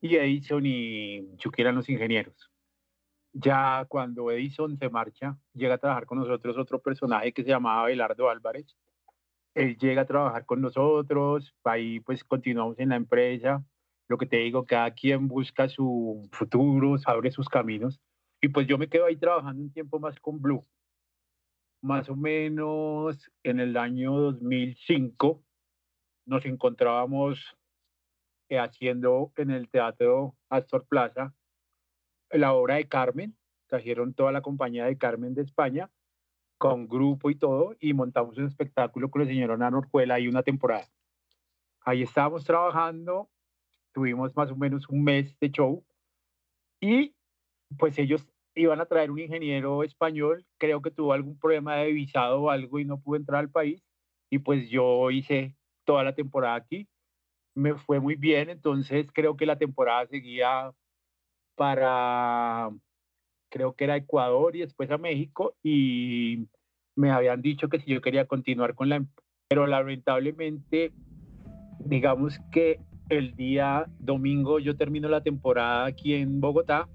y 0.00 0.16
Edison 0.16 0.66
y 0.66 1.36
Chucky 1.36 1.62
eran 1.62 1.76
los 1.76 1.88
ingenieros. 1.88 2.50
Ya 3.32 3.86
cuando 3.88 4.30
Edison 4.30 4.76
se 4.76 4.90
marcha, 4.90 5.38
llega 5.54 5.74
a 5.74 5.78
trabajar 5.78 6.04
con 6.04 6.18
nosotros 6.18 6.58
otro 6.58 6.80
personaje 6.80 7.32
que 7.32 7.42
se 7.42 7.48
llamaba 7.48 7.86
Belardo 7.86 8.28
Álvarez. 8.28 8.76
Él 9.54 9.78
llega 9.78 10.02
a 10.02 10.06
trabajar 10.06 10.44
con 10.44 10.60
nosotros, 10.60 11.54
ahí 11.64 12.00
pues 12.00 12.24
continuamos 12.24 12.78
en 12.78 12.90
la 12.90 12.96
empresa. 12.96 13.64
Lo 14.08 14.18
que 14.18 14.26
te 14.26 14.36
digo, 14.38 14.66
cada 14.66 14.90
quien 14.90 15.28
busca 15.28 15.68
su 15.68 16.28
futuro, 16.32 16.96
abre 17.06 17.30
sus 17.30 17.48
caminos. 17.48 18.00
Y 18.42 18.48
pues 18.48 18.66
yo 18.66 18.76
me 18.76 18.88
quedo 18.88 19.06
ahí 19.06 19.16
trabajando 19.16 19.62
un 19.62 19.72
tiempo 19.72 19.98
más 19.98 20.20
con 20.20 20.42
Blue 20.42 20.64
más 21.84 22.08
o 22.08 22.16
menos 22.16 23.30
en 23.42 23.60
el 23.60 23.76
año 23.76 24.18
2005 24.18 25.44
nos 26.24 26.46
encontrábamos 26.46 27.58
eh, 28.48 28.58
haciendo 28.58 29.34
en 29.36 29.50
el 29.50 29.68
Teatro 29.68 30.34
Astor 30.48 30.86
Plaza 30.86 31.34
la 32.30 32.54
obra 32.54 32.76
de 32.76 32.88
Carmen, 32.88 33.36
trajeron 33.66 34.14
toda 34.14 34.32
la 34.32 34.40
compañía 34.40 34.86
de 34.86 34.96
Carmen 34.96 35.34
de 35.34 35.42
España 35.42 35.90
con 36.56 36.88
grupo 36.88 37.28
y 37.28 37.34
todo 37.34 37.76
y 37.78 37.92
montamos 37.92 38.38
un 38.38 38.46
espectáculo 38.46 39.10
con 39.10 39.20
el 39.20 39.28
señor 39.28 39.58
Nano 39.58 39.76
Orjuela 39.76 40.18
y 40.18 40.26
una 40.26 40.42
temporada. 40.42 40.88
Ahí 41.82 42.00
estábamos 42.00 42.44
trabajando, 42.44 43.28
tuvimos 43.92 44.34
más 44.34 44.50
o 44.50 44.56
menos 44.56 44.88
un 44.88 45.04
mes 45.04 45.38
de 45.38 45.50
show 45.50 45.84
y 46.80 47.14
pues 47.78 47.98
ellos 47.98 48.26
iban 48.54 48.80
a 48.80 48.86
traer 48.86 49.10
un 49.10 49.18
ingeniero 49.18 49.82
español, 49.82 50.44
creo 50.58 50.80
que 50.82 50.90
tuvo 50.90 51.12
algún 51.12 51.38
problema 51.38 51.76
de 51.76 51.92
visado 51.92 52.42
o 52.42 52.50
algo 52.50 52.78
y 52.78 52.84
no 52.84 53.00
pudo 53.00 53.16
entrar 53.16 53.40
al 53.40 53.50
país. 53.50 53.82
Y 54.30 54.38
pues 54.38 54.68
yo 54.70 55.10
hice 55.10 55.56
toda 55.84 56.04
la 56.04 56.14
temporada 56.14 56.56
aquí. 56.56 56.88
Me 57.54 57.74
fue 57.74 58.00
muy 58.00 58.16
bien, 58.16 58.50
entonces 58.50 59.06
creo 59.12 59.36
que 59.36 59.46
la 59.46 59.58
temporada 59.58 60.06
seguía 60.06 60.72
para, 61.56 62.70
creo 63.50 63.74
que 63.74 63.84
era 63.84 63.96
Ecuador 63.96 64.56
y 64.56 64.60
después 64.60 64.90
a 64.90 64.98
México 64.98 65.54
y 65.62 66.48
me 66.96 67.10
habían 67.10 67.42
dicho 67.42 67.68
que 67.68 67.80
si 67.80 67.92
yo 67.92 68.00
quería 68.00 68.26
continuar 68.26 68.74
con 68.74 68.88
la, 68.88 68.96
em-, 68.96 69.08
pero 69.48 69.66
lamentablemente, 69.66 70.92
digamos 71.78 72.40
que 72.50 72.80
el 73.08 73.36
día 73.36 73.86
domingo 73.98 74.58
yo 74.58 74.76
termino 74.76 75.08
la 75.08 75.22
temporada 75.22 75.86
aquí 75.86 76.14
en 76.14 76.40
Bogotá 76.40 76.88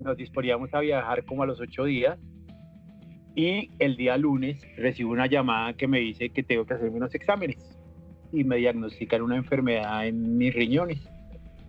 nos 0.00 0.16
disponíamos 0.16 0.72
a 0.74 0.80
viajar 0.80 1.24
como 1.24 1.42
a 1.42 1.46
los 1.46 1.60
ocho 1.60 1.84
días 1.84 2.18
y 3.34 3.70
el 3.78 3.96
día 3.96 4.16
lunes 4.16 4.60
recibo 4.76 5.12
una 5.12 5.26
llamada 5.26 5.74
que 5.74 5.86
me 5.86 6.00
dice 6.00 6.30
que 6.30 6.42
tengo 6.42 6.64
que 6.64 6.74
hacerme 6.74 6.96
unos 6.96 7.14
exámenes 7.14 7.58
y 8.32 8.44
me 8.44 8.56
diagnostican 8.56 9.22
una 9.22 9.36
enfermedad 9.36 10.06
en 10.06 10.36
mis 10.36 10.54
riñones, 10.54 11.00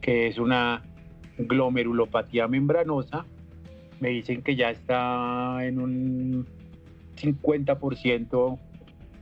que 0.02 0.28
es 0.28 0.38
una 0.38 0.84
glomerulopatía 1.38 2.48
membranosa. 2.48 3.26
Me 4.00 4.10
dicen 4.10 4.42
que 4.42 4.56
ya 4.56 4.70
está 4.70 5.66
en 5.66 5.80
un 5.80 6.46
50% 7.16 8.60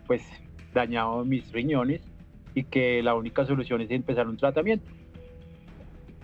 pues 0.07 0.23
dañado 0.73 1.23
mis 1.25 1.51
riñones 1.51 2.01
y 2.55 2.63
que 2.63 3.03
la 3.03 3.15
única 3.15 3.45
solución 3.45 3.81
es 3.81 3.91
empezar 3.91 4.27
un 4.27 4.37
tratamiento. 4.37 4.89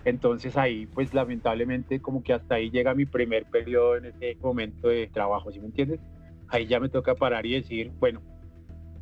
Entonces 0.06 0.56
ahí, 0.56 0.86
pues 0.86 1.12
lamentablemente, 1.12 2.00
como 2.00 2.22
que 2.22 2.32
hasta 2.32 2.54
ahí 2.54 2.70
llega 2.70 2.94
mi 2.94 3.06
primer 3.06 3.44
periodo 3.46 3.96
en 3.96 4.04
ese 4.04 4.36
momento 4.40 4.86
de 4.86 5.08
trabajo, 5.08 5.50
¿sí 5.50 5.58
me 5.58 5.66
entiendes? 5.66 5.98
Ahí 6.46 6.64
ya 6.64 6.78
me 6.78 6.88
toca 6.88 7.16
parar 7.16 7.44
y 7.44 7.54
decir, 7.54 7.90
bueno, 7.98 8.22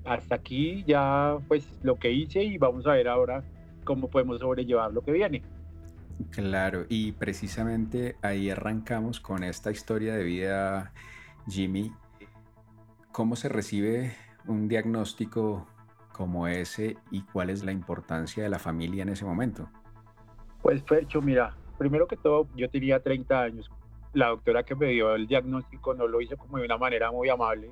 hasta 0.07 0.37
aquí 0.37 0.83
ya 0.87 1.37
pues 1.47 1.69
lo 1.83 1.97
que 1.97 2.11
hice 2.11 2.43
y 2.43 2.57
vamos 2.57 2.87
a 2.87 2.93
ver 2.93 3.07
ahora 3.09 3.45
cómo 3.85 4.09
podemos 4.09 4.41
sobrellevar 4.41 4.95
lo 4.95 5.03
que 5.03 5.13
viene. 5.13 5.43
Claro, 6.31 6.87
y 6.89 7.13
precisamente 7.13 8.17
ahí 8.23 8.49
arrancamos 8.49 9.21
con 9.21 9.45
esta 9.45 9.71
historia 9.71 10.15
de 10.15 10.25
vida, 10.25 10.95
Jimmy. 11.47 11.93
¿Cómo 13.13 13.37
se 13.37 13.51
recibe 13.51 14.15
un 14.47 14.69
diagnóstico 14.69 15.67
como 16.13 16.49
ese 16.49 16.97
y 17.11 17.21
cuál 17.25 17.51
es 17.51 17.63
la 17.63 17.73
importancia 17.73 18.43
de 18.43 18.49
la 18.49 18.59
familia 18.59 19.03
en 19.03 19.11
ese 19.11 19.27
momento? 19.27 19.69
Pues 20.65 20.83
Fercho, 20.83 21.21
mira, 21.21 21.55
primero 21.77 22.07
que 22.07 22.17
todo, 22.17 22.49
yo 22.57 22.71
tenía 22.71 22.99
30 22.99 23.39
años. 23.39 23.71
La 24.15 24.29
doctora 24.29 24.63
que 24.63 24.75
me 24.75 24.87
dio 24.87 25.15
el 25.15 25.27
diagnóstico 25.27 25.93
no 25.93 26.09
lo 26.09 26.23
hizo 26.23 26.39
como 26.39 26.57
de 26.57 26.65
una 26.65 26.79
manera 26.79 27.13
muy 27.13 27.29
amable. 27.29 27.71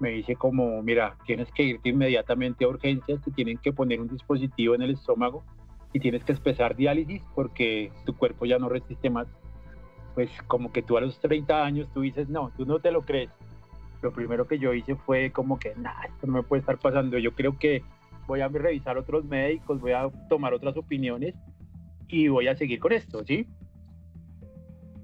Me 0.00 0.08
dice 0.10 0.34
como, 0.34 0.82
mira, 0.82 1.16
tienes 1.26 1.52
que 1.52 1.62
irte 1.62 1.90
inmediatamente 1.90 2.64
a 2.64 2.68
urgencias, 2.68 3.22
te 3.22 3.30
tienen 3.30 3.56
que 3.58 3.72
poner 3.72 4.00
un 4.00 4.08
dispositivo 4.08 4.74
en 4.74 4.82
el 4.82 4.90
estómago 4.90 5.44
y 5.92 6.00
tienes 6.00 6.24
que 6.24 6.32
empezar 6.32 6.74
diálisis 6.74 7.22
porque 7.36 7.92
tu 8.04 8.16
cuerpo 8.16 8.46
ya 8.46 8.58
no 8.58 8.68
resiste 8.68 9.08
más. 9.08 9.28
Pues 10.16 10.28
como 10.48 10.72
que 10.72 10.82
tú 10.82 10.96
a 10.96 11.02
los 11.02 11.20
30 11.20 11.64
años 11.64 11.88
tú 11.94 12.00
dices, 12.00 12.28
no, 12.28 12.50
tú 12.56 12.66
no 12.66 12.80
te 12.80 12.90
lo 12.90 13.02
crees. 13.02 13.30
Lo 14.02 14.10
primero 14.12 14.48
que 14.48 14.58
yo 14.58 14.74
hice 14.74 14.96
fue 14.96 15.30
como 15.30 15.56
que, 15.56 15.72
nada, 15.76 16.02
esto 16.06 16.26
no 16.26 16.32
me 16.32 16.42
puede 16.42 16.58
estar 16.62 16.78
pasando. 16.78 17.16
Yo 17.18 17.30
creo 17.36 17.56
que 17.60 17.84
voy 18.26 18.40
a 18.40 18.48
revisar 18.48 18.98
otros 18.98 19.24
médicos, 19.24 19.80
voy 19.80 19.92
a 19.92 20.10
tomar 20.28 20.52
otras 20.52 20.76
opiniones 20.76 21.36
y 22.12 22.28
voy 22.28 22.46
a 22.46 22.54
seguir 22.54 22.78
con 22.78 22.92
esto, 22.92 23.24
¿sí? 23.24 23.46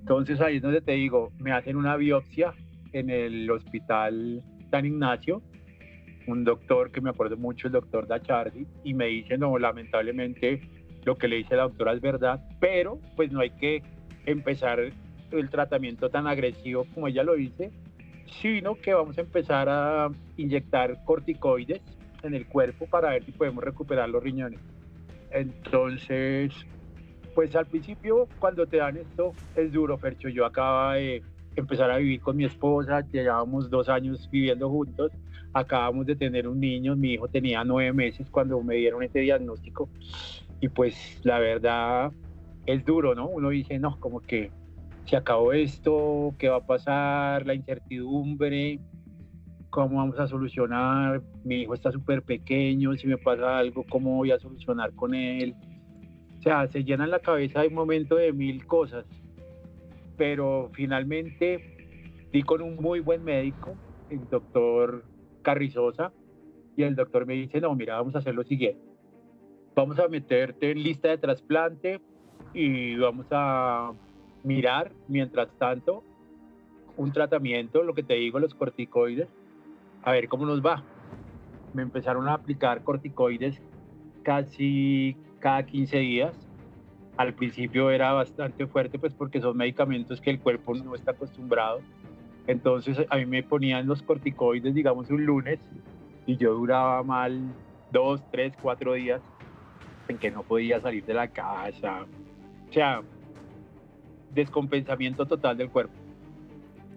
Entonces 0.01 0.41
ahí 0.43 0.57
es 0.57 0.63
donde 0.63 0.83
te 0.83 0.93
digo, 0.93 1.33
me 1.39 1.53
hacen 1.53 1.77
una 1.77 1.97
biopsia 1.97 2.53
en 2.93 3.09
el 3.09 3.51
hospital 3.51 4.43
San 4.71 4.85
Ignacio, 4.85 5.43
un 6.27 6.45
doctor 6.45 6.93
que 6.93 7.01
me 7.01 7.09
acuerdo 7.09 7.39
mucho, 7.39 7.69
el 7.69 7.73
doctor 7.73 8.07
Dachardi, 8.07 8.67
y 8.85 8.93
me 8.93 9.07
dice, 9.07 9.39
no, 9.39 9.59
lamentablemente 9.59 10.61
lo 11.05 11.17
que 11.17 11.29
le 11.29 11.37
dice 11.37 11.57
la 11.57 11.63
doctora 11.63 11.95
es 11.95 12.03
verdad, 12.03 12.47
pero 12.61 13.01
pues 13.17 13.33
no 13.33 13.41
hay 13.41 13.51
que 13.51 13.83
empezar 14.27 14.79
el 14.79 15.51
tratamiento 15.51 16.11
tan 16.11 16.27
agresivo 16.27 16.87
como 16.93 17.09
ella 17.09 17.23
lo 17.23 17.35
dice, 17.37 17.71
sino 18.43 18.75
que 18.75 18.93
vamos 18.93 19.17
a 19.17 19.23
empezar 19.23 19.67
a 19.71 20.11
inyectar 20.37 21.03
corticoides 21.07 21.81
en 22.23 22.35
el 22.35 22.47
cuerpo 22.47 22.87
para 22.87 23.11
ver 23.11 23.25
si 23.25 23.33
podemos 23.33 23.65
recuperar 23.65 24.11
los 24.11 24.23
riñones. 24.23 24.61
Entonces, 25.31 26.53
pues 27.35 27.55
al 27.57 27.67
principio 27.67 28.29
cuando 28.39 28.67
te 28.67 28.79
dan 28.79 28.97
esto 28.97 29.33
es 29.57 29.73
duro, 29.73 29.99
Fercho. 29.99 30.29
Yo 30.29 30.45
acababa 30.47 30.95
de 30.95 31.23
empezar 31.57 31.91
a 31.91 31.97
vivir 31.97 32.21
con 32.21 32.37
mi 32.37 32.45
esposa, 32.45 33.01
llevábamos 33.11 33.69
dos 33.71 33.89
años 33.89 34.29
viviendo 34.31 34.69
juntos, 34.69 35.13
acabamos 35.53 36.07
de 36.07 36.17
tener 36.17 36.47
un 36.47 36.61
niño, 36.61 36.95
mi 36.97 37.15
hijo 37.15 37.29
tenía 37.29 37.65
nueve 37.65 37.93
meses 37.93 38.29
cuando 38.31 38.61
me 38.63 38.77
dieron 38.77 39.03
este 39.03 39.21
diagnóstico 39.21 39.89
y 40.61 40.69
pues 40.69 41.21
la 41.25 41.39
verdad 41.39 42.13
es 42.67 42.85
duro, 42.85 43.15
¿no? 43.15 43.29
Uno 43.29 43.49
dice, 43.49 43.79
no, 43.79 43.99
como 43.99 44.21
que 44.21 44.51
se 45.07 45.17
acabó 45.17 45.53
esto, 45.53 46.35
qué 46.39 46.49
va 46.49 46.57
a 46.57 46.67
pasar, 46.67 47.47
la 47.47 47.55
incertidumbre, 47.55 48.79
cómo 49.71 49.97
vamos 49.97 50.19
a 50.19 50.27
solucionar, 50.27 51.23
mi 51.45 51.63
hijo 51.63 51.75
está 51.75 51.91
súper 51.91 52.23
pequeño, 52.23 52.95
si 52.95 53.07
me 53.07 53.17
pasa 53.17 53.59
algo, 53.59 53.85
cómo 53.89 54.17
voy 54.17 54.33
a 54.33 54.39
solucionar 54.39 54.93
con 54.93 55.15
él. 55.15 55.55
O 56.39 56.43
sea, 56.43 56.67
se 56.69 56.85
llena 56.85 57.07
la 57.07 57.19
cabeza 57.19 57.63
de 57.63 57.69
un 57.69 57.75
momento 57.75 58.17
de 58.17 58.33
mil 58.33 58.67
cosas, 58.67 59.05
pero 60.17 60.71
finalmente 60.73 62.27
di 62.33 62.43
con 62.43 62.63
un 62.63 62.77
muy 62.77 63.01
buen 63.01 63.25
médico, 63.25 63.75
el 64.11 64.29
doctor 64.29 65.05
Carrizosa, 65.43 66.13
y 66.77 66.85
el 66.85 66.95
doctor 66.95 67.27
me 67.27 67.35
dice, 67.35 67.61
no, 67.61 67.75
mira, 67.75 67.97
vamos 67.97 68.15
a 68.15 68.19
hacer 68.19 68.35
lo 68.35 68.45
siguiente 68.45 68.89
vamos 69.79 70.01
a 70.01 70.09
meterte 70.09 70.73
en 70.73 70.83
lista 70.83 71.09
de 71.09 71.19
trasplante 71.19 72.01
y 72.53 72.97
vamos 72.97 73.27
a 73.31 73.93
mirar, 74.43 74.91
mientras 75.07 75.49
tanto, 75.57 76.03
un 76.97 77.13
tratamiento, 77.13 77.85
lo 77.85 77.95
que 77.95 78.03
te 78.03 78.15
digo, 78.15 78.41
los 78.41 78.55
corticoides, 78.55 79.29
a 80.03 80.11
ver 80.11 80.29
cómo 80.29 80.47
nos 80.47 80.67
va. 80.67 80.83
Me 81.75 81.83
empezaron 81.83 82.27
a 82.27 82.35
aplicar 82.35 82.83
corticoides 82.83 83.63
casi 84.25 85.17
cada 85.39 85.65
15 85.65 85.99
días. 85.99 86.33
Al 87.17 87.35
principio 87.35 87.91
era 87.91 88.13
bastante 88.13 88.67
fuerte, 88.67 88.99
pues 88.99 89.13
porque 89.13 89.41
son 89.41 89.57
medicamentos 89.57 90.21
que 90.21 90.31
el 90.31 90.39
cuerpo 90.39 90.75
no 90.75 90.95
está 90.95 91.13
acostumbrado. 91.13 91.81
Entonces 92.47 92.99
a 93.11 93.17
mí 93.17 93.27
me 93.27 93.43
ponían 93.43 93.87
los 93.87 94.03
corticoides, 94.03 94.75
digamos, 94.75 95.11
un 95.11 95.25
lunes 95.25 95.59
y 96.27 96.37
yo 96.37 96.55
duraba 96.55 97.03
mal 97.03 97.41
dos, 97.91 98.23
tres, 98.31 98.53
cuatro 98.61 98.95
días 98.95 99.21
en 100.09 100.19
que 100.19 100.31
no 100.31 100.43
podía 100.43 100.81
salir 100.81 101.05
de 101.05 101.15
la 101.15 101.29
casa. 101.29 102.07
O 102.69 102.73
sea, 102.73 103.03
descompensamiento 104.33 105.27
total 105.27 105.57
del 105.57 105.71
cuerpo. 105.71 105.95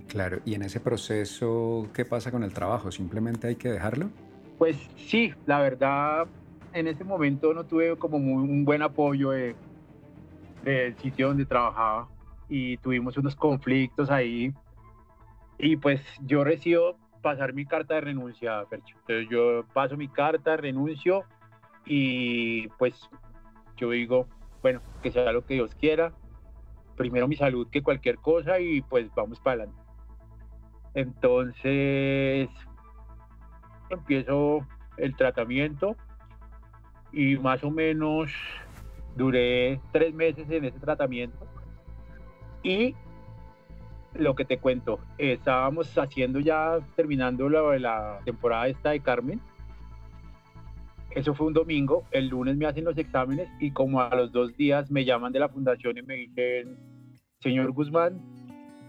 Claro, 0.07 0.39
y 0.45 0.55
en 0.55 0.63
ese 0.63 0.79
proceso, 0.79 1.87
¿qué 1.93 2.03
pasa 2.03 2.31
con 2.31 2.43
el 2.43 2.53
trabajo? 2.53 2.91
¿Simplemente 2.91 3.47
hay 3.47 3.55
que 3.55 3.69
dejarlo? 3.69 4.09
Pues 4.57 4.77
sí, 4.97 5.33
la 5.45 5.59
verdad, 5.59 6.27
en 6.73 6.87
ese 6.87 7.03
momento 7.03 7.53
no 7.53 7.65
tuve 7.65 7.95
como 7.97 8.17
un 8.17 8.65
buen 8.65 8.81
apoyo 8.81 9.31
del 9.31 9.55
sitio 10.97 11.29
donde 11.29 11.45
trabajaba 11.45 12.07
y 12.49 12.77
tuvimos 12.77 13.17
unos 13.17 13.35
conflictos 13.35 14.09
ahí. 14.09 14.53
Y 15.57 15.77
pues 15.77 16.01
yo 16.21 16.43
recibo 16.43 16.97
pasar 17.21 17.53
mi 17.53 17.65
carta 17.65 17.95
de 17.95 18.01
renuncia, 18.01 18.63
Percho. 18.69 18.95
Entonces 19.01 19.29
yo 19.29 19.63
paso 19.73 19.95
mi 19.95 20.07
carta, 20.07 20.57
renuncio 20.57 21.23
y 21.85 22.67
pues 22.79 23.09
yo 23.77 23.91
digo, 23.91 24.27
bueno, 24.61 24.81
que 25.01 25.11
sea 25.11 25.31
lo 25.31 25.45
que 25.45 25.55
Dios 25.55 25.75
quiera, 25.75 26.13
primero 26.95 27.27
mi 27.27 27.35
salud 27.35 27.67
que 27.69 27.81
cualquier 27.81 28.17
cosa 28.17 28.59
y 28.59 28.81
pues 28.81 29.09
vamos 29.15 29.39
para 29.39 29.63
adelante. 29.63 29.81
Entonces 30.93 32.49
empiezo 33.89 34.65
el 34.97 35.15
tratamiento 35.15 35.95
y 37.13 37.37
más 37.37 37.63
o 37.63 37.71
menos 37.71 38.31
duré 39.15 39.79
tres 39.91 40.13
meses 40.13 40.49
en 40.49 40.65
ese 40.65 40.79
tratamiento. 40.79 41.45
Y 42.63 42.95
lo 44.13 44.35
que 44.35 44.45
te 44.45 44.57
cuento, 44.57 44.99
estábamos 45.17 45.97
haciendo 45.97 46.39
ya, 46.39 46.79
terminando 46.95 47.49
la, 47.49 47.77
la 47.79 48.19
temporada 48.25 48.67
esta 48.67 48.91
de 48.91 48.99
Carmen. 48.99 49.39
Eso 51.11 51.33
fue 51.33 51.47
un 51.47 51.53
domingo, 51.53 52.03
el 52.11 52.29
lunes 52.29 52.55
me 52.55 52.65
hacen 52.65 52.85
los 52.85 52.97
exámenes 52.97 53.49
y 53.59 53.71
como 53.71 53.99
a 53.99 54.15
los 54.15 54.31
dos 54.31 54.55
días 54.55 54.89
me 54.89 55.03
llaman 55.03 55.33
de 55.33 55.39
la 55.39 55.49
fundación 55.49 55.97
y 55.97 56.03
me 56.03 56.15
dicen, 56.15 56.77
señor 57.41 57.71
Guzmán, 57.71 58.21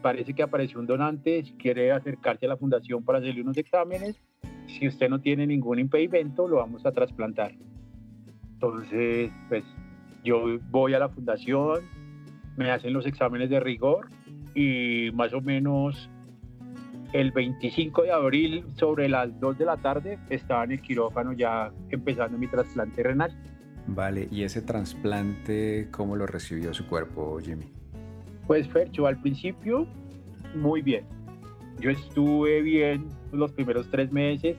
parece 0.02 0.32
que 0.32 0.44
apareció 0.44 0.78
un 0.78 0.86
donante, 0.86 1.42
si 1.42 1.52
quiere 1.54 1.90
acercarse 1.90 2.46
a 2.46 2.50
la 2.50 2.56
fundación 2.56 3.04
para 3.04 3.18
hacerle 3.18 3.42
unos 3.42 3.56
exámenes, 3.56 4.20
si 4.66 4.86
usted 4.86 5.08
no 5.08 5.20
tiene 5.20 5.48
ningún 5.48 5.80
impedimento, 5.80 6.46
lo 6.46 6.56
vamos 6.56 6.86
a 6.86 6.92
trasplantar. 6.92 7.54
Entonces, 8.62 9.32
pues 9.48 9.64
yo 10.22 10.44
voy 10.70 10.94
a 10.94 11.00
la 11.00 11.08
fundación, 11.08 11.80
me 12.56 12.70
hacen 12.70 12.92
los 12.92 13.06
exámenes 13.06 13.50
de 13.50 13.58
rigor 13.58 14.08
y 14.54 15.10
más 15.14 15.34
o 15.34 15.40
menos 15.40 16.08
el 17.12 17.32
25 17.32 18.02
de 18.02 18.12
abril, 18.12 18.64
sobre 18.74 19.08
las 19.08 19.38
2 19.40 19.58
de 19.58 19.64
la 19.64 19.78
tarde, 19.78 20.18
estaba 20.30 20.62
en 20.62 20.72
el 20.72 20.80
quirófano 20.80 21.32
ya 21.32 21.72
empezando 21.90 22.38
mi 22.38 22.46
trasplante 22.46 23.02
renal. 23.02 23.36
Vale, 23.88 24.28
¿y 24.30 24.44
ese 24.44 24.62
trasplante 24.62 25.88
cómo 25.90 26.14
lo 26.14 26.26
recibió 26.28 26.72
su 26.72 26.86
cuerpo, 26.86 27.40
Jimmy? 27.40 27.66
Pues 28.46 28.68
Fercho, 28.68 29.08
al 29.08 29.20
principio, 29.20 29.88
muy 30.54 30.82
bien. 30.82 31.04
Yo 31.80 31.90
estuve 31.90 32.62
bien 32.62 33.08
los 33.32 33.50
primeros 33.50 33.90
tres 33.90 34.12
meses, 34.12 34.56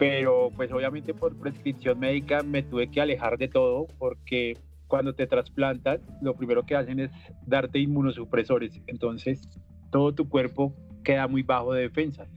pero 0.00 0.50
pues 0.56 0.72
obviamente 0.72 1.12
por 1.12 1.36
prescripción 1.36 2.00
médica 2.00 2.42
me 2.42 2.62
tuve 2.62 2.90
que 2.90 3.02
alejar 3.02 3.36
de 3.36 3.48
todo 3.48 3.86
porque 3.98 4.56
cuando 4.86 5.14
te 5.14 5.26
trasplantan, 5.26 6.00
lo 6.22 6.34
primero 6.34 6.64
que 6.64 6.74
hacen 6.74 7.00
es 7.00 7.10
darte 7.46 7.78
inmunosupresores. 7.78 8.80
Entonces, 8.86 9.46
todo 9.90 10.14
tu 10.14 10.26
cuerpo 10.26 10.74
queda 11.04 11.28
muy 11.28 11.42
bajo 11.42 11.74
de 11.74 11.82
defensas. 11.82 12.28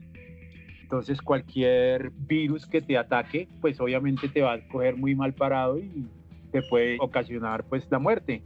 Entonces 0.82 1.22
cualquier 1.22 2.10
virus 2.10 2.66
que 2.66 2.82
te 2.82 2.98
ataque, 2.98 3.48
pues 3.62 3.80
obviamente 3.80 4.28
te 4.28 4.42
va 4.42 4.52
a 4.52 4.68
coger 4.68 4.96
muy 4.96 5.14
mal 5.14 5.32
parado 5.32 5.78
y 5.78 6.06
te 6.52 6.60
puede 6.60 6.98
ocasionar 7.00 7.64
pues 7.64 7.90
la 7.90 7.98
muerte. 7.98 8.42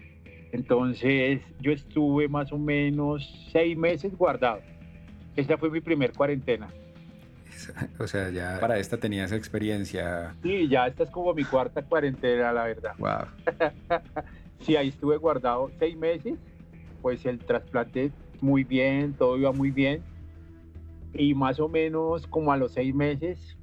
Entonces 0.53 1.43
yo 1.61 1.73
estuve 1.73 2.29
más 2.29 2.53
o 2.53 2.59
menos 2.59 3.49
seis 3.51 3.77
meses 3.77 4.17
guardado. 4.17 4.61
Esa 5.35 5.59
fue 5.59 5.71
mi 5.71 5.81
primer 5.81 6.13
cuarentena. 6.13 6.69
O 7.99 8.07
sea, 8.07 8.31
ya 8.31 8.59
para 8.61 8.79
esta 8.79 8.97
tenías 8.97 9.33
experiencia. 9.33 10.35
Sí, 10.43 10.69
ya 10.69 10.87
esta 10.87 11.05
es 11.05 11.11
como 11.11 11.35
mi 11.35 11.45
cuarta 11.45 11.83
cuarentena, 11.83 12.53
la 12.53 12.65
verdad. 12.65 12.93
Wow. 12.99 13.27
sí, 14.61 14.77
ahí 14.77 14.89
estuve 14.89 15.17
guardado 15.17 15.71
seis 15.79 15.97
meses. 15.97 16.39
Pues 17.03 17.25
el 17.27 17.39
trasplante 17.39 18.13
muy 18.41 18.65
bien, 18.65 19.15
todo 19.15 19.37
iba 19.37 19.53
muy 19.53 19.71
bien. 19.71 20.03
Y 21.15 21.35
más 21.35 21.59
o 21.61 21.69
menos 21.69 22.27
como 22.27 22.53
a 22.53 22.57
los 22.57 22.73
seis 22.73 22.95
meses, 22.95 23.57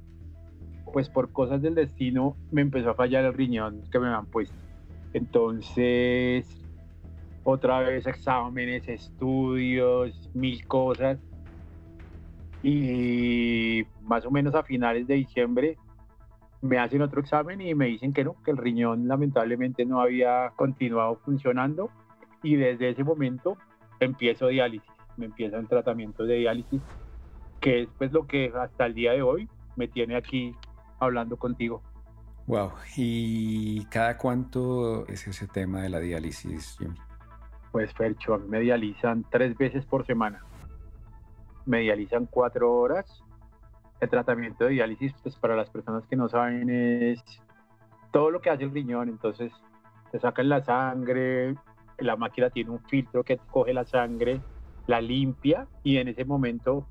pues 0.92 1.08
por 1.08 1.32
cosas 1.32 1.62
del 1.62 1.74
destino, 1.74 2.36
me 2.50 2.62
empezó 2.62 2.90
a 2.90 2.94
fallar 2.94 3.24
el 3.24 3.34
riñón 3.34 3.82
que 3.90 3.98
me 3.98 4.08
han 4.08 4.26
puesto. 4.26 4.56
Entonces, 5.12 6.46
otra 7.44 7.80
vez 7.80 8.06
exámenes, 8.06 8.88
estudios, 8.88 10.30
mil 10.34 10.66
cosas. 10.66 11.18
Y 12.68 13.86
más 14.02 14.26
o 14.26 14.30
menos 14.32 14.56
a 14.56 14.64
finales 14.64 15.06
de 15.06 15.14
diciembre 15.14 15.78
me 16.62 16.78
hacen 16.78 17.00
otro 17.00 17.20
examen 17.20 17.60
y 17.60 17.72
me 17.76 17.86
dicen 17.86 18.12
que 18.12 18.24
no, 18.24 18.34
que 18.44 18.50
el 18.50 18.56
riñón 18.56 19.06
lamentablemente 19.06 19.84
no 19.84 20.00
había 20.00 20.50
continuado 20.56 21.14
funcionando. 21.24 21.90
Y 22.42 22.56
desde 22.56 22.88
ese 22.88 23.04
momento 23.04 23.56
empiezo 24.00 24.48
diálisis, 24.48 24.90
me 25.16 25.26
empiezo 25.26 25.58
el 25.58 25.68
tratamiento 25.68 26.24
de 26.24 26.38
diálisis, 26.38 26.82
que 27.60 27.82
es 27.82 27.88
pues 27.98 28.10
lo 28.10 28.26
que 28.26 28.52
hasta 28.60 28.86
el 28.86 28.94
día 28.94 29.12
de 29.12 29.22
hoy 29.22 29.48
me 29.76 29.86
tiene 29.86 30.16
aquí 30.16 30.52
hablando 30.98 31.36
contigo. 31.36 31.82
Wow, 32.48 32.72
¿y 32.96 33.84
cada 33.84 34.18
cuánto 34.18 35.06
es 35.06 35.28
ese 35.28 35.46
tema 35.46 35.82
de 35.82 35.88
la 35.88 36.00
diálisis, 36.00 36.76
Jimmy? 36.80 36.96
Pues 37.70 37.94
Fercho, 37.94 38.34
a 38.34 38.38
mí 38.38 38.48
me 38.48 38.58
dializan 38.58 39.24
tres 39.30 39.56
veces 39.56 39.86
por 39.86 40.04
semana. 40.04 40.42
Me 41.66 41.80
dializan 41.80 42.26
cuatro 42.26 42.72
horas. 42.72 43.22
El 44.00 44.08
tratamiento 44.08 44.64
de 44.64 44.70
diálisis, 44.70 45.12
pues 45.22 45.36
para 45.36 45.56
las 45.56 45.70
personas 45.70 46.06
que 46.06 46.16
no 46.16 46.28
saben, 46.28 46.70
es 46.70 47.22
todo 48.12 48.30
lo 48.30 48.40
que 48.40 48.50
hace 48.50 48.64
el 48.64 48.72
riñón. 48.72 49.08
Entonces, 49.08 49.52
te 50.10 50.18
sacan 50.18 50.48
la 50.48 50.62
sangre, 50.62 51.54
la 51.98 52.16
máquina 52.16 52.50
tiene 52.50 52.70
un 52.70 52.80
filtro 52.84 53.24
que 53.24 53.38
coge 53.50 53.72
la 53.72 53.84
sangre, 53.84 54.40
la 54.86 55.00
limpia 55.00 55.66
y 55.82 55.96
en 55.98 56.08
ese 56.08 56.24
momento 56.24 56.86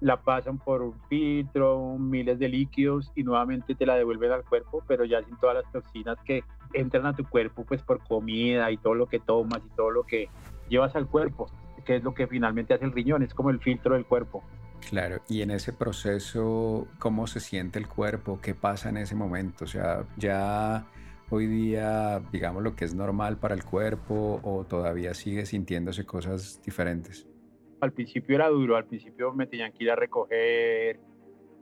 la 0.00 0.22
pasan 0.22 0.58
por 0.58 0.82
un 0.82 0.94
filtro, 1.08 1.96
miles 1.98 2.38
de 2.38 2.48
líquidos 2.48 3.10
y 3.14 3.22
nuevamente 3.22 3.74
te 3.74 3.86
la 3.86 3.94
devuelven 3.94 4.30
al 4.30 4.44
cuerpo, 4.44 4.82
pero 4.86 5.04
ya 5.04 5.22
sin 5.22 5.36
todas 5.38 5.56
las 5.56 5.72
toxinas 5.72 6.18
que 6.24 6.44
entran 6.74 7.06
a 7.06 7.14
tu 7.14 7.24
cuerpo 7.24 7.64
pues 7.64 7.82
por 7.82 8.02
comida 8.06 8.70
y 8.70 8.76
todo 8.76 8.94
lo 8.94 9.06
que 9.06 9.18
tomas 9.18 9.62
y 9.64 9.74
todo 9.74 9.90
lo 9.90 10.02
que 10.02 10.28
llevas 10.68 10.94
al 10.96 11.06
cuerpo, 11.06 11.46
que 11.86 11.96
es 11.96 12.04
lo 12.04 12.12
que 12.12 12.26
finalmente 12.26 12.74
hace 12.74 12.84
el 12.84 12.92
riñón, 12.92 13.22
es 13.22 13.32
como 13.32 13.48
el 13.48 13.60
filtro 13.60 13.94
del 13.94 14.04
cuerpo. 14.04 14.44
Claro, 14.90 15.22
y 15.28 15.40
en 15.40 15.50
ese 15.50 15.72
proceso, 15.72 16.86
¿cómo 16.98 17.26
se 17.26 17.40
siente 17.40 17.78
el 17.78 17.88
cuerpo? 17.88 18.40
¿Qué 18.42 18.54
pasa 18.54 18.90
en 18.90 18.98
ese 18.98 19.14
momento? 19.14 19.64
O 19.64 19.66
sea, 19.66 20.04
ya 20.16 20.86
hoy 21.30 21.46
día, 21.46 22.20
digamos, 22.30 22.62
lo 22.62 22.76
que 22.76 22.84
es 22.84 22.94
normal 22.94 23.38
para 23.38 23.54
el 23.54 23.64
cuerpo 23.64 24.40
o 24.42 24.64
todavía 24.64 25.14
sigue 25.14 25.46
sintiéndose 25.46 26.04
cosas 26.04 26.60
diferentes? 26.64 27.26
Al 27.80 27.92
principio 27.92 28.36
era 28.36 28.48
duro, 28.48 28.76
al 28.76 28.84
principio 28.84 29.32
me 29.32 29.46
tenían 29.46 29.72
que 29.72 29.84
ir 29.84 29.90
a 29.90 29.96
recoger, 29.96 31.00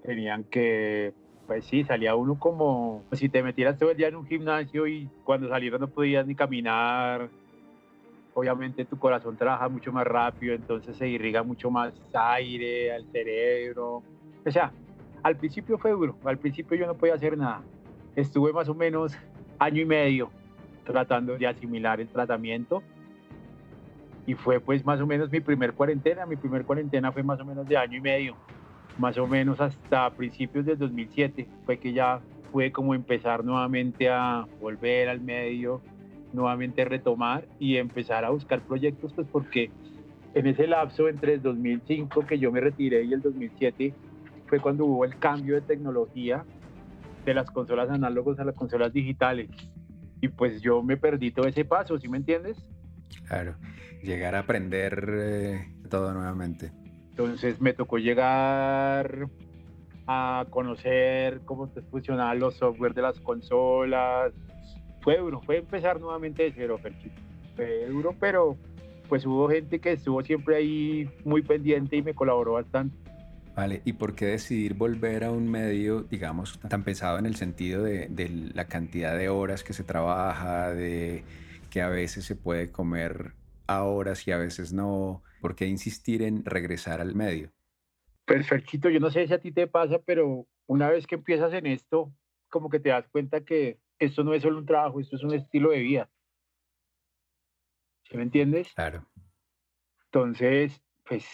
tenían 0.02 0.44
que, 0.44 1.12
pues 1.46 1.64
sí, 1.66 1.84
salía 1.84 2.14
uno 2.14 2.38
como, 2.38 3.04
pues 3.08 3.20
si 3.20 3.28
te 3.28 3.42
metieras 3.42 3.78
todo 3.78 3.90
el 3.90 3.96
día 3.96 4.08
en 4.08 4.16
un 4.16 4.26
gimnasio 4.26 4.86
y 4.86 5.08
cuando 5.24 5.48
salieras 5.48 5.80
no 5.80 5.88
podías 5.88 6.26
ni 6.26 6.34
caminar, 6.34 7.30
obviamente 8.34 8.84
tu 8.84 8.98
corazón 8.98 9.36
trabaja 9.36 9.68
mucho 9.68 9.92
más 9.92 10.06
rápido, 10.06 10.54
entonces 10.54 10.96
se 10.96 11.08
irriga 11.08 11.42
mucho 11.42 11.70
más 11.70 11.94
aire 12.12 12.92
al 12.92 13.06
cerebro. 13.10 14.02
O 14.44 14.50
sea, 14.50 14.72
al 15.22 15.36
principio 15.36 15.78
fue 15.78 15.92
duro, 15.92 16.16
al 16.24 16.38
principio 16.38 16.76
yo 16.76 16.86
no 16.86 16.94
podía 16.94 17.14
hacer 17.14 17.38
nada. 17.38 17.62
Estuve 18.16 18.52
más 18.52 18.68
o 18.68 18.74
menos 18.74 19.16
año 19.58 19.82
y 19.82 19.86
medio 19.86 20.30
tratando 20.84 21.38
de 21.38 21.46
asimilar 21.46 22.00
el 22.00 22.08
tratamiento 22.08 22.82
y 24.26 24.34
fue 24.34 24.60
pues 24.60 24.84
más 24.84 25.00
o 25.00 25.06
menos 25.06 25.30
mi 25.30 25.40
primer 25.40 25.72
cuarentena, 25.72 26.26
mi 26.26 26.36
primer 26.36 26.64
cuarentena 26.64 27.12
fue 27.12 27.22
más 27.22 27.40
o 27.40 27.44
menos 27.44 27.66
de 27.66 27.76
año 27.76 27.98
y 27.98 28.00
medio, 28.00 28.36
más 28.98 29.16
o 29.18 29.26
menos 29.26 29.60
hasta 29.60 30.10
principios 30.10 30.66
del 30.66 30.78
2007 30.78 31.46
fue 31.64 31.78
que 31.78 31.92
ya 31.92 32.20
pude 32.52 32.72
como 32.72 32.94
empezar 32.94 33.44
nuevamente 33.44 34.08
a 34.08 34.46
volver 34.60 35.08
al 35.08 35.20
medio, 35.20 35.80
nuevamente 36.34 36.84
retomar 36.84 37.46
y 37.58 37.76
empezar 37.76 38.24
a 38.24 38.30
buscar 38.30 38.60
proyectos, 38.60 39.12
pues 39.14 39.26
porque 39.30 39.70
en 40.34 40.46
ese 40.46 40.66
lapso 40.66 41.08
entre 41.08 41.34
el 41.34 41.42
2005 41.42 42.26
que 42.26 42.38
yo 42.38 42.50
me 42.50 42.60
retiré 42.60 43.04
y 43.04 43.12
el 43.12 43.22
2007 43.22 43.94
fue 44.46 44.60
cuando 44.60 44.84
hubo 44.84 45.04
el 45.04 45.16
cambio 45.18 45.54
de 45.54 45.62
tecnología 45.62 46.44
de 47.24 47.34
las 47.34 47.50
consolas 47.50 47.88
análogos 47.88 48.38
a 48.38 48.44
las 48.44 48.54
consolas 48.54 48.92
digitales. 48.92 49.48
Y 50.20 50.28
pues 50.28 50.60
yo 50.60 50.82
me 50.82 50.96
perdí 50.96 51.30
todo 51.30 51.46
ese 51.46 51.64
paso, 51.64 51.98
¿sí 51.98 52.08
me 52.08 52.18
entiendes? 52.18 52.58
Claro, 53.28 53.54
llegar 54.02 54.34
a 54.34 54.40
aprender 54.40 55.06
eh, 55.16 55.74
todo 55.88 56.12
nuevamente. 56.12 56.72
Entonces 57.10 57.60
me 57.60 57.72
tocó 57.72 57.98
llegar 57.98 59.28
a 60.06 60.46
conocer 60.50 61.40
cómo 61.44 61.68
funcionaban 61.90 62.40
los 62.40 62.56
software 62.56 62.92
de 62.92 63.02
las 63.02 63.20
consolas, 63.20 64.32
fue 65.04 65.18
duro, 65.18 65.42
fue 65.42 65.58
empezar 65.58 66.00
nuevamente 66.00 66.44
de 66.44 66.52
cero, 66.52 66.80
Fue 67.54 67.86
duro, 67.86 68.16
pero 68.18 68.56
pues 69.06 69.26
hubo 69.26 69.50
gente 69.50 69.78
que 69.78 69.92
estuvo 69.92 70.22
siempre 70.22 70.56
ahí 70.56 71.10
muy 71.24 71.42
pendiente 71.42 71.96
y 71.96 72.02
me 72.02 72.14
colaboró 72.14 72.54
bastante. 72.54 72.96
Vale, 73.54 73.82
¿y 73.84 73.92
por 73.92 74.14
qué 74.14 74.24
decidir 74.26 74.74
volver 74.74 75.22
a 75.22 75.30
un 75.30 75.48
medio, 75.48 76.02
digamos, 76.04 76.58
tan 76.58 76.82
pensado 76.82 77.18
en 77.18 77.26
el 77.26 77.36
sentido 77.36 77.84
de, 77.84 78.08
de, 78.08 78.30
la 78.54 78.66
cantidad 78.66 79.16
de 79.16 79.28
horas 79.28 79.62
que 79.62 79.74
se 79.74 79.84
trabaja, 79.84 80.72
de 80.72 81.22
que 81.70 81.82
a 81.82 81.88
veces 81.88 82.24
se 82.24 82.34
puede 82.34 82.72
comer 82.72 83.34
a 83.66 83.84
horas 83.84 84.26
y 84.26 84.32
a 84.32 84.38
veces 84.38 84.72
no? 84.72 85.22
¿Por 85.42 85.54
qué 85.54 85.66
insistir 85.66 86.22
en 86.22 86.46
regresar 86.46 87.02
al 87.02 87.14
medio? 87.14 87.50
Perfectito, 88.24 88.88
yo 88.88 89.00
no 89.00 89.10
sé 89.10 89.26
si 89.26 89.34
a 89.34 89.38
ti 89.38 89.52
te 89.52 89.66
pasa, 89.66 90.00
pero 90.04 90.46
una 90.66 90.88
vez 90.88 91.06
que 91.06 91.16
empiezas 91.16 91.52
en 91.52 91.66
esto, 91.66 92.10
como 92.48 92.70
que 92.70 92.80
te 92.80 92.88
das 92.88 93.06
cuenta 93.08 93.44
que 93.44 93.78
esto 94.04 94.24
no 94.24 94.34
es 94.34 94.42
solo 94.42 94.58
un 94.58 94.66
trabajo, 94.66 95.00
esto 95.00 95.16
es 95.16 95.22
un 95.22 95.34
estilo 95.34 95.70
de 95.70 95.80
vida. 95.80 96.10
¿Sí 98.04 98.16
me 98.16 98.22
entiendes? 98.22 98.72
Claro. 98.74 99.06
Entonces, 100.06 100.82
pues 101.04 101.26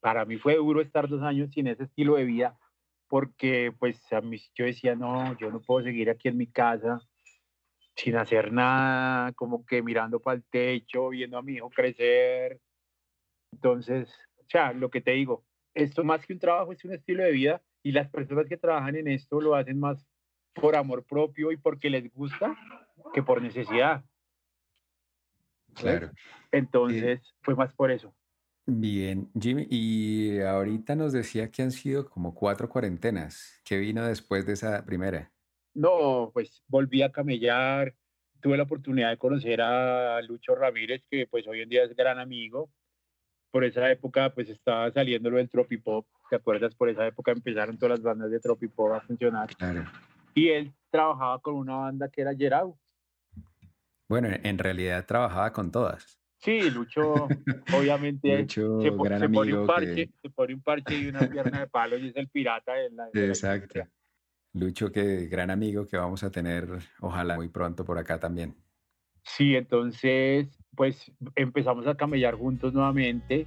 para 0.00 0.24
mí 0.24 0.36
fue 0.36 0.56
duro 0.56 0.80
estar 0.80 1.08
dos 1.08 1.22
años 1.22 1.50
sin 1.50 1.66
ese 1.66 1.84
estilo 1.84 2.16
de 2.16 2.24
vida 2.24 2.58
porque 3.08 3.72
pues 3.78 4.00
a 4.12 4.20
mí 4.20 4.38
yo 4.54 4.66
decía, 4.66 4.94
no, 4.94 5.36
yo 5.38 5.50
no 5.50 5.60
puedo 5.60 5.84
seguir 5.84 6.10
aquí 6.10 6.28
en 6.28 6.36
mi 6.36 6.46
casa 6.46 7.00
sin 7.96 8.16
hacer 8.16 8.52
nada, 8.52 9.32
como 9.32 9.64
que 9.66 9.82
mirando 9.82 10.20
para 10.20 10.36
el 10.36 10.44
techo, 10.44 11.08
viendo 11.08 11.36
a 11.36 11.42
mi 11.42 11.54
hijo 11.54 11.68
crecer. 11.70 12.60
Entonces, 13.52 14.08
o 14.36 14.44
sea, 14.48 14.72
lo 14.72 14.90
que 14.90 15.00
te 15.00 15.12
digo, 15.12 15.44
esto 15.74 16.04
más 16.04 16.24
que 16.24 16.32
un 16.32 16.38
trabajo 16.38 16.72
es 16.72 16.84
un 16.84 16.92
estilo 16.92 17.24
de 17.24 17.32
vida 17.32 17.62
y 17.82 17.92
las 17.92 18.08
personas 18.08 18.46
que 18.46 18.56
trabajan 18.56 18.94
en 18.94 19.08
esto 19.08 19.40
lo 19.40 19.56
hacen 19.56 19.80
más 19.80 20.06
por 20.54 20.76
amor 20.76 21.04
propio 21.04 21.52
y 21.52 21.56
porque 21.56 21.90
les 21.90 22.12
gusta 22.12 22.56
que 23.12 23.22
por 23.22 23.42
necesidad. 23.42 24.04
Claro. 25.74 26.10
Entonces, 26.50 27.20
fue 27.42 27.54
más 27.54 27.72
por 27.72 27.90
eso. 27.90 28.14
Bien, 28.66 29.30
Jimmy, 29.38 29.66
y 29.70 30.40
ahorita 30.40 30.94
nos 30.94 31.12
decía 31.12 31.50
que 31.50 31.62
han 31.62 31.70
sido 31.70 32.08
como 32.08 32.34
cuatro 32.34 32.68
cuarentenas. 32.68 33.60
¿Qué 33.64 33.78
vino 33.78 34.04
después 34.04 34.44
de 34.44 34.52
esa 34.52 34.84
primera? 34.84 35.32
No, 35.72 36.30
pues 36.34 36.62
volví 36.66 37.02
a 37.02 37.10
camellar. 37.10 37.94
Tuve 38.40 38.56
la 38.56 38.64
oportunidad 38.64 39.10
de 39.10 39.16
conocer 39.16 39.62
a 39.62 40.20
Lucho 40.22 40.54
Ramírez, 40.54 41.02
que 41.10 41.26
pues 41.26 41.46
hoy 41.46 41.62
en 41.62 41.68
día 41.68 41.84
es 41.84 41.96
gran 41.96 42.18
amigo. 42.18 42.70
Por 43.50 43.64
esa 43.64 43.90
época 43.90 44.34
pues 44.34 44.50
estaba 44.50 44.92
saliendo 44.92 45.30
lo 45.30 45.38
del 45.38 45.48
Tropipop. 45.48 46.06
¿Te 46.28 46.36
acuerdas? 46.36 46.74
Por 46.74 46.90
esa 46.90 47.06
época 47.06 47.32
empezaron 47.32 47.78
todas 47.78 47.98
las 47.98 48.02
bandas 48.02 48.30
de 48.30 48.38
Tropipop 48.38 48.92
a 48.92 49.00
funcionar. 49.00 49.48
Claro 49.56 49.86
y 50.38 50.48
él 50.50 50.72
trabajaba 50.90 51.40
con 51.40 51.54
una 51.54 51.76
banda 51.76 52.08
que 52.08 52.20
era 52.20 52.34
Gerau. 52.34 52.78
Bueno, 54.08 54.28
en 54.30 54.58
realidad 54.58 55.04
trabajaba 55.04 55.52
con 55.52 55.70
todas. 55.70 56.18
Sí, 56.38 56.70
Lucho, 56.70 57.26
obviamente, 57.74 58.38
Lucho, 58.38 58.80
se, 58.80 58.90
gran 58.90 59.24
amigo 59.24 59.40
pone 59.40 59.58
un 59.58 59.66
parche, 59.66 60.10
se 60.22 60.30
pone 60.30 60.54
un 60.54 60.62
parche 60.62 60.96
y 60.96 61.06
una 61.08 61.28
pierna 61.28 61.60
de 61.60 61.66
palo 61.66 61.98
y 61.98 62.08
es 62.08 62.16
el 62.16 62.28
pirata 62.28 62.74
de 62.74 62.90
la. 62.90 63.08
Exacto. 63.12 63.80
Lucho, 64.54 64.90
que 64.92 65.26
gran 65.26 65.50
amigo 65.50 65.86
que 65.86 65.96
vamos 65.96 66.22
a 66.22 66.30
tener, 66.30 66.68
ojalá 67.00 67.34
muy 67.36 67.48
pronto 67.48 67.84
por 67.84 67.98
acá 67.98 68.18
también. 68.20 68.54
Sí, 69.24 69.56
entonces, 69.56 70.48
pues 70.74 71.12
empezamos 71.34 71.86
a 71.86 71.96
camellar 71.96 72.34
juntos 72.36 72.72
nuevamente. 72.72 73.46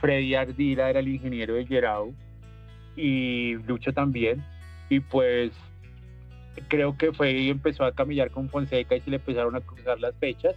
Freddy 0.00 0.34
Ardila 0.34 0.90
era 0.90 1.00
el 1.00 1.08
ingeniero 1.08 1.54
de 1.54 1.66
Gerau 1.66 2.12
y 2.96 3.54
Lucho 3.66 3.92
también. 3.92 4.42
Y 4.88 5.00
pues 5.00 5.52
creo 6.68 6.96
que 6.96 7.12
fue 7.12 7.32
y 7.32 7.50
empezó 7.50 7.84
a 7.84 7.92
camillar 7.92 8.30
con 8.30 8.48
Fonseca 8.48 8.96
y 8.96 9.00
se 9.00 9.10
le 9.10 9.16
empezaron 9.16 9.56
a 9.56 9.60
cruzar 9.60 10.00
las 10.00 10.14
fechas. 10.16 10.54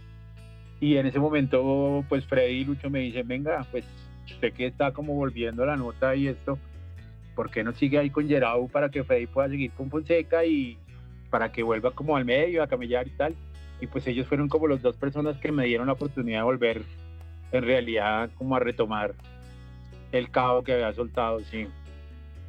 Y 0.80 0.96
en 0.96 1.06
ese 1.06 1.18
momento, 1.18 2.04
pues 2.08 2.26
Freddy 2.26 2.60
y 2.60 2.64
Lucho 2.64 2.90
me 2.90 3.00
dicen, 3.00 3.26
venga, 3.26 3.66
pues 3.70 3.84
usted 4.26 4.52
que 4.52 4.66
está 4.66 4.92
como 4.92 5.14
volviendo 5.14 5.64
la 5.64 5.76
nota 5.76 6.14
y 6.14 6.28
esto, 6.28 6.58
¿por 7.34 7.50
qué 7.50 7.64
no 7.64 7.72
sigue 7.72 7.98
ahí 7.98 8.10
con 8.10 8.28
Gerau 8.28 8.68
para 8.68 8.90
que 8.90 9.04
Freddy 9.04 9.26
pueda 9.26 9.48
seguir 9.48 9.70
con 9.72 9.90
Fonseca 9.90 10.44
y 10.44 10.78
para 11.30 11.50
que 11.50 11.62
vuelva 11.62 11.92
como 11.92 12.16
al 12.16 12.24
medio 12.24 12.62
a 12.62 12.66
camillar 12.66 13.06
y 13.06 13.10
tal? 13.10 13.34
Y 13.80 13.86
pues 13.86 14.06
ellos 14.06 14.26
fueron 14.26 14.48
como 14.48 14.68
las 14.68 14.82
dos 14.82 14.96
personas 14.96 15.36
que 15.38 15.52
me 15.52 15.66
dieron 15.66 15.86
la 15.86 15.94
oportunidad 15.94 16.40
de 16.40 16.44
volver 16.44 16.82
en 17.52 17.62
realidad 17.62 18.30
como 18.36 18.56
a 18.56 18.60
retomar 18.60 19.14
el 20.12 20.30
cabo 20.30 20.62
que 20.62 20.74
había 20.74 20.92
soltado, 20.92 21.40
sí. 21.40 21.66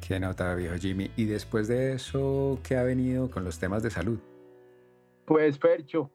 Qué 0.06 0.18
nota, 0.18 0.54
viejo 0.54 0.76
Jimmy. 0.76 1.10
¿Y 1.16 1.24
después 1.24 1.68
de 1.68 1.94
eso, 1.94 2.58
qué 2.66 2.76
ha 2.76 2.82
venido 2.82 3.30
con 3.30 3.44
los 3.44 3.58
temas 3.58 3.82
de 3.82 3.90
salud? 3.90 4.18
Pues, 5.24 5.58
Percho, 5.58 6.10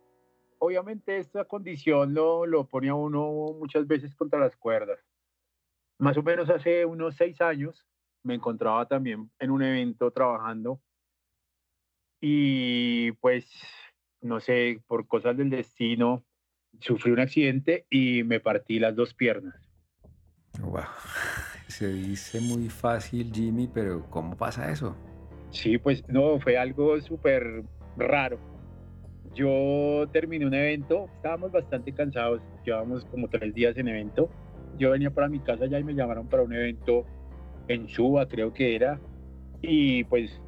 obviamente 0.59 1.17
esta 1.17 1.45
condición 1.45 2.13
lo, 2.13 2.45
lo 2.45 2.67
pone 2.67 2.89
a 2.89 2.95
uno 2.95 3.55
muchas 3.59 3.85
veces 3.85 4.15
contra 4.15 4.39
las 4.39 4.55
cuerdas. 4.55 4.99
Más 5.99 6.17
o 6.17 6.23
menos 6.23 6.49
hace 6.49 6.85
unos 6.85 7.15
seis 7.15 7.39
años 7.41 7.85
me 8.23 8.35
encontraba 8.35 8.87
también 8.87 9.29
en 9.39 9.51
un 9.51 9.61
evento 9.61 10.09
trabajando 10.11 10.81
y 12.25 13.11
pues, 13.13 13.45
no 14.21 14.39
sé, 14.39 14.81
por 14.87 15.07
cosas 15.07 15.35
del 15.35 15.49
destino, 15.49 16.23
sufrí 16.79 17.11
un 17.11 17.19
accidente 17.19 17.85
y 17.89 18.23
me 18.23 18.39
partí 18.39 18.79
las 18.79 18.95
dos 18.95 19.13
piernas. 19.13 19.69
Wow. 20.61 20.83
Se 21.73 21.91
dice 21.91 22.39
muy 22.39 22.69
fácil, 22.69 23.31
Jimmy, 23.33 23.67
pero 23.67 24.05
¿cómo 24.11 24.37
pasa 24.37 24.71
eso? 24.71 24.95
Sí, 25.49 25.79
pues 25.79 26.07
no, 26.07 26.39
fue 26.39 26.55
algo 26.55 27.01
súper 27.01 27.63
raro. 27.97 28.37
Yo 29.33 30.07
terminé 30.13 30.45
un 30.45 30.53
evento, 30.53 31.09
estábamos 31.15 31.51
bastante 31.51 31.91
cansados, 31.91 32.43
llevábamos 32.63 33.05
como 33.05 33.27
tres 33.27 33.55
días 33.55 33.75
en 33.75 33.87
evento. 33.87 34.29
Yo 34.77 34.91
venía 34.91 35.09
para 35.09 35.27
mi 35.27 35.39
casa 35.39 35.65
ya 35.65 35.79
y 35.79 35.83
me 35.83 35.95
llamaron 35.95 36.27
para 36.27 36.43
un 36.43 36.53
evento 36.53 37.07
en 37.67 37.89
Suba, 37.89 38.27
creo 38.27 38.53
que 38.53 38.75
era. 38.75 38.99
Y 39.63 40.03
pues 40.03 40.39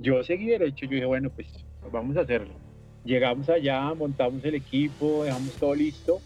yo 0.00 0.24
seguí 0.24 0.46
derecho, 0.46 0.86
yo 0.86 0.94
dije, 0.94 1.06
bueno, 1.06 1.30
pues 1.30 1.64
vamos 1.92 2.16
a 2.16 2.22
hacerlo. 2.22 2.52
Llegamos 3.04 3.48
allá, 3.48 3.94
montamos 3.94 4.44
el 4.44 4.56
equipo, 4.56 5.22
dejamos 5.22 5.52
todo 5.52 5.72
listo. 5.76 6.18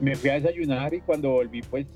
Me 0.00 0.16
fui 0.16 0.28
a 0.28 0.34
desayunar 0.34 0.92
y 0.92 1.00
cuando 1.00 1.30
volví, 1.30 1.62
pues 1.62 1.86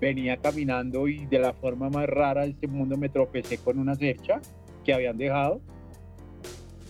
venía 0.00 0.36
caminando 0.38 1.08
y 1.08 1.26
de 1.26 1.38
la 1.38 1.52
forma 1.52 1.90
más 1.90 2.06
rara 2.06 2.42
de 2.42 2.50
este 2.50 2.66
mundo 2.66 2.96
me 2.96 3.08
tropecé 3.08 3.58
con 3.58 3.78
una 3.78 3.94
cercha 3.94 4.40
que 4.84 4.94
habían 4.94 5.18
dejado 5.18 5.60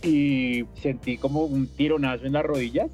y 0.02 0.64
sentí 0.74 1.18
como 1.18 1.44
un 1.44 1.66
tironazo 1.66 2.26
en 2.26 2.32
las 2.32 2.44
rodillas. 2.44 2.90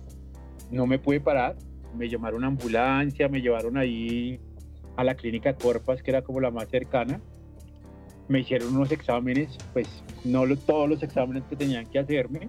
No 0.71 0.87
me 0.87 0.99
pude 0.99 1.21
parar. 1.21 1.57
Me 1.97 2.09
llamaron 2.09 2.45
a 2.45 2.49
ambulancia, 2.49 3.29
me 3.29 3.41
llevaron 3.41 3.77
ahí 3.79 4.41
a 4.97 5.05
la 5.05 5.15
clínica 5.15 5.55
Corpas, 5.55 6.03
que 6.03 6.11
era 6.11 6.23
como 6.23 6.41
la 6.41 6.51
más 6.51 6.69
cercana. 6.69 7.21
Me 8.29 8.41
hicieron 8.41 8.75
unos 8.75 8.91
exámenes, 8.91 9.57
pues 9.73 9.89
no 10.25 10.45
todos 10.57 10.89
los 10.89 11.03
exámenes 11.03 11.45
que 11.49 11.57
tenían 11.57 11.87
que 11.87 12.01
hacerme. 12.01 12.49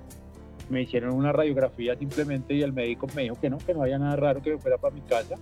Me 0.69 0.81
hicieron 0.81 1.13
una 1.13 1.31
radiografía 1.31 1.95
simplemente 1.97 2.55
y 2.55 2.61
el 2.61 2.73
médico 2.73 3.07
me 3.15 3.23
dijo 3.23 3.39
que 3.39 3.49
no, 3.49 3.57
que 3.59 3.73
no 3.73 3.83
había 3.83 3.99
nada 3.99 4.15
raro, 4.15 4.41
que 4.41 4.51
me 4.51 4.57
fuera 4.57 4.77
para 4.77 4.93
mi 4.93 5.01
casa. 5.01 5.35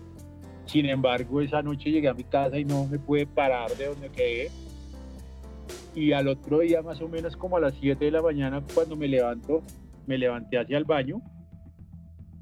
Sin 0.65 0.85
embargo, 0.87 1.41
esa 1.41 1.61
noche 1.61 1.91
llegué 1.91 2.07
a 2.07 2.13
mi 2.13 2.23
casa 2.23 2.57
y 2.57 2.65
no 2.65 2.85
me 2.87 2.99
pude 2.99 3.25
parar 3.25 3.71
de 3.71 3.85
donde 3.85 4.09
quedé 4.09 4.49
y 5.95 6.11
al 6.11 6.27
otro 6.27 6.59
día 6.59 6.81
más 6.81 7.01
o 7.01 7.07
menos 7.07 7.37
como 7.37 7.57
a 7.57 7.61
las 7.61 7.73
7 7.75 8.03
de 8.03 8.11
la 8.11 8.21
mañana 8.21 8.61
cuando 8.73 8.95
me 8.95 9.07
levanto, 9.07 9.63
me 10.05 10.17
levanté 10.17 10.59
hacia 10.59 10.77
el 10.77 10.83
baño 10.83 11.21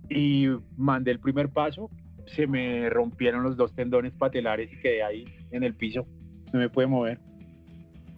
y 0.09 0.47
mandé 0.75 1.11
el 1.11 1.19
primer 1.19 1.49
paso, 1.49 1.89
se 2.25 2.47
me 2.47 2.89
rompieron 2.89 3.43
los 3.43 3.55
dos 3.55 3.73
tendones 3.73 4.11
patelares 4.13 4.71
y 4.73 4.79
quedé 4.79 5.03
ahí 5.03 5.25
en 5.51 5.63
el 5.63 5.75
piso, 5.75 6.07
no 6.51 6.59
me 6.59 6.69
pude 6.69 6.87
mover. 6.87 7.19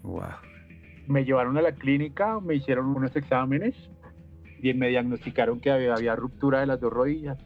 Wow. 0.03 0.23
Me 1.07 1.25
llevaron 1.25 1.57
a 1.57 1.61
la 1.61 1.73
clínica, 1.73 2.39
me 2.39 2.55
hicieron 2.55 2.87
unos 2.87 3.15
exámenes 3.15 3.75
y 4.61 4.73
me 4.73 4.87
diagnosticaron 4.87 5.59
que 5.59 5.69
había, 5.69 5.93
había 5.93 6.15
ruptura 6.15 6.61
de 6.61 6.67
las 6.67 6.79
dos 6.79 6.91
rodillas. 6.91 7.37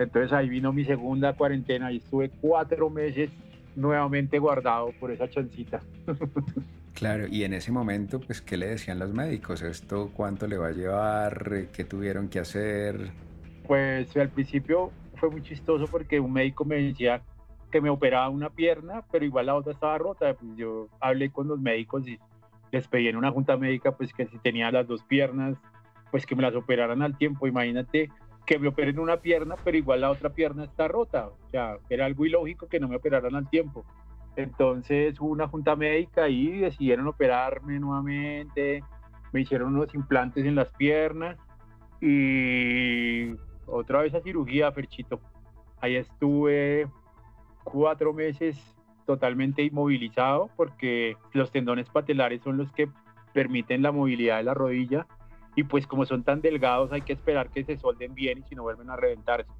Entonces 0.00 0.32
ahí 0.32 0.48
vino 0.48 0.72
mi 0.72 0.84
segunda 0.84 1.34
cuarentena 1.34 1.92
y 1.92 1.98
estuve 1.98 2.30
cuatro 2.40 2.88
meses 2.88 3.30
nuevamente 3.76 4.38
guardado 4.38 4.92
por 4.98 5.10
esa 5.10 5.28
chancita. 5.28 5.80
Claro, 6.92 7.26
y 7.28 7.44
en 7.44 7.54
ese 7.54 7.72
momento, 7.72 8.20
pues, 8.20 8.42
¿qué 8.42 8.58
le 8.58 8.66
decían 8.66 8.98
los 8.98 9.14
médicos? 9.14 9.62
¿Esto 9.62 10.10
cuánto 10.12 10.46
le 10.46 10.58
va 10.58 10.66
a 10.66 10.72
llevar? 10.72 11.68
¿Qué 11.72 11.84
tuvieron 11.84 12.28
que 12.28 12.40
hacer? 12.40 13.12
Pues 13.66 14.14
al 14.18 14.28
principio 14.28 14.90
fue 15.14 15.30
muy 15.30 15.40
chistoso 15.40 15.86
porque 15.86 16.20
un 16.20 16.32
médico 16.32 16.66
me 16.66 16.76
decía 16.76 17.22
que 17.70 17.80
me 17.80 17.88
operaba 17.88 18.28
una 18.28 18.50
pierna, 18.50 19.02
pero 19.10 19.24
igual 19.24 19.46
la 19.46 19.54
otra 19.54 19.72
estaba 19.72 19.96
rota. 19.96 20.34
Pues 20.34 20.56
yo 20.56 20.88
hablé 21.00 21.30
con 21.30 21.48
los 21.48 21.58
médicos 21.58 22.06
y 22.06 22.18
les 22.70 22.86
pedí 22.86 23.08
en 23.08 23.16
una 23.16 23.30
junta 23.30 23.56
médica, 23.56 23.92
pues 23.92 24.12
que 24.12 24.26
si 24.26 24.36
tenía 24.38 24.70
las 24.70 24.86
dos 24.86 25.02
piernas, 25.04 25.56
pues 26.10 26.26
que 26.26 26.36
me 26.36 26.42
las 26.42 26.54
operaran 26.54 27.00
al 27.00 27.16
tiempo. 27.16 27.46
Imagínate 27.46 28.10
que 28.50 28.58
me 28.58 28.66
operen 28.66 28.98
una 28.98 29.18
pierna, 29.18 29.54
pero 29.62 29.76
igual 29.76 30.00
la 30.00 30.10
otra 30.10 30.30
pierna 30.30 30.64
está 30.64 30.88
rota. 30.88 31.28
O 31.28 31.50
sea, 31.52 31.76
era 31.88 32.04
algo 32.04 32.26
ilógico 32.26 32.66
que 32.66 32.80
no 32.80 32.88
me 32.88 32.96
operaran 32.96 33.36
al 33.36 33.48
tiempo. 33.48 33.84
Entonces 34.34 35.20
hubo 35.20 35.28
una 35.28 35.46
junta 35.46 35.76
médica 35.76 36.28
y 36.28 36.58
decidieron 36.58 37.06
operarme 37.06 37.78
nuevamente, 37.78 38.82
me 39.32 39.42
hicieron 39.42 39.76
unos 39.76 39.94
implantes 39.94 40.44
en 40.44 40.56
las 40.56 40.68
piernas 40.72 41.38
y 42.00 43.36
otra 43.66 44.00
vez 44.00 44.14
a 44.14 44.20
cirugía, 44.20 44.72
Ferchito. 44.72 45.20
Ahí 45.80 45.94
estuve 45.94 46.88
cuatro 47.62 48.12
meses 48.12 48.58
totalmente 49.06 49.62
inmovilizado 49.62 50.50
porque 50.56 51.16
los 51.34 51.52
tendones 51.52 51.88
patelares 51.88 52.42
son 52.42 52.56
los 52.56 52.72
que 52.72 52.88
permiten 53.32 53.80
la 53.80 53.92
movilidad 53.92 54.38
de 54.38 54.42
la 54.42 54.54
rodilla 54.54 55.06
y 55.56 55.64
pues 55.64 55.86
como 55.86 56.04
son 56.06 56.22
tan 56.22 56.40
delgados 56.40 56.92
hay 56.92 57.02
que 57.02 57.12
esperar 57.12 57.50
que 57.50 57.64
se 57.64 57.76
solden 57.76 58.14
bien 58.14 58.38
y 58.38 58.42
si 58.48 58.54
no 58.54 58.62
vuelven 58.62 58.90
a 58.90 58.96
reventarse. 58.96 59.50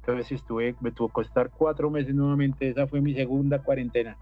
Entonces 0.00 0.32
estuve, 0.32 0.74
me 0.80 0.90
tuvo 0.90 1.08
que 1.08 1.14
costar 1.14 1.50
cuatro 1.50 1.90
meses 1.90 2.14
nuevamente, 2.14 2.68
esa 2.68 2.86
fue 2.86 3.00
mi 3.00 3.14
segunda 3.14 3.58
cuarentena. 3.58 4.16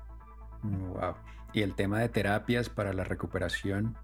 Wow. 0.62 1.14
¿Y 1.52 1.62
el 1.62 1.74
tema 1.74 2.00
de 2.00 2.08
terapias 2.08 2.68
para 2.68 2.92
la 2.92 3.04
recuperación? 3.04 3.96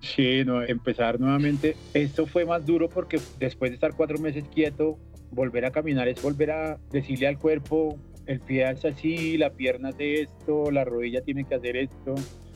Sí, 0.00 0.44
no, 0.44 0.62
empezar 0.62 1.20
nuevamente. 1.20 1.76
Esto 1.94 2.26
fue 2.26 2.44
más 2.44 2.66
duro 2.66 2.88
porque 2.88 3.20
después 3.38 3.70
de 3.70 3.74
estar 3.74 3.94
cuatro 3.94 4.18
meses 4.18 4.44
quieto, 4.52 4.98
volver 5.30 5.64
a 5.64 5.70
caminar 5.70 6.08
es 6.08 6.22
volver 6.22 6.50
a 6.50 6.78
decirle 6.90 7.28
al 7.28 7.38
cuerpo, 7.38 7.98
el 8.26 8.40
pie 8.40 8.64
alza 8.64 8.88
así, 8.88 9.36
la 9.36 9.50
pierna 9.50 9.90
hace 9.90 10.22
esto, 10.22 10.70
la 10.70 10.84
rodilla 10.84 11.22
tiene 11.22 11.44
que 11.44 11.54
hacer 11.54 11.76
esto, 11.76 12.14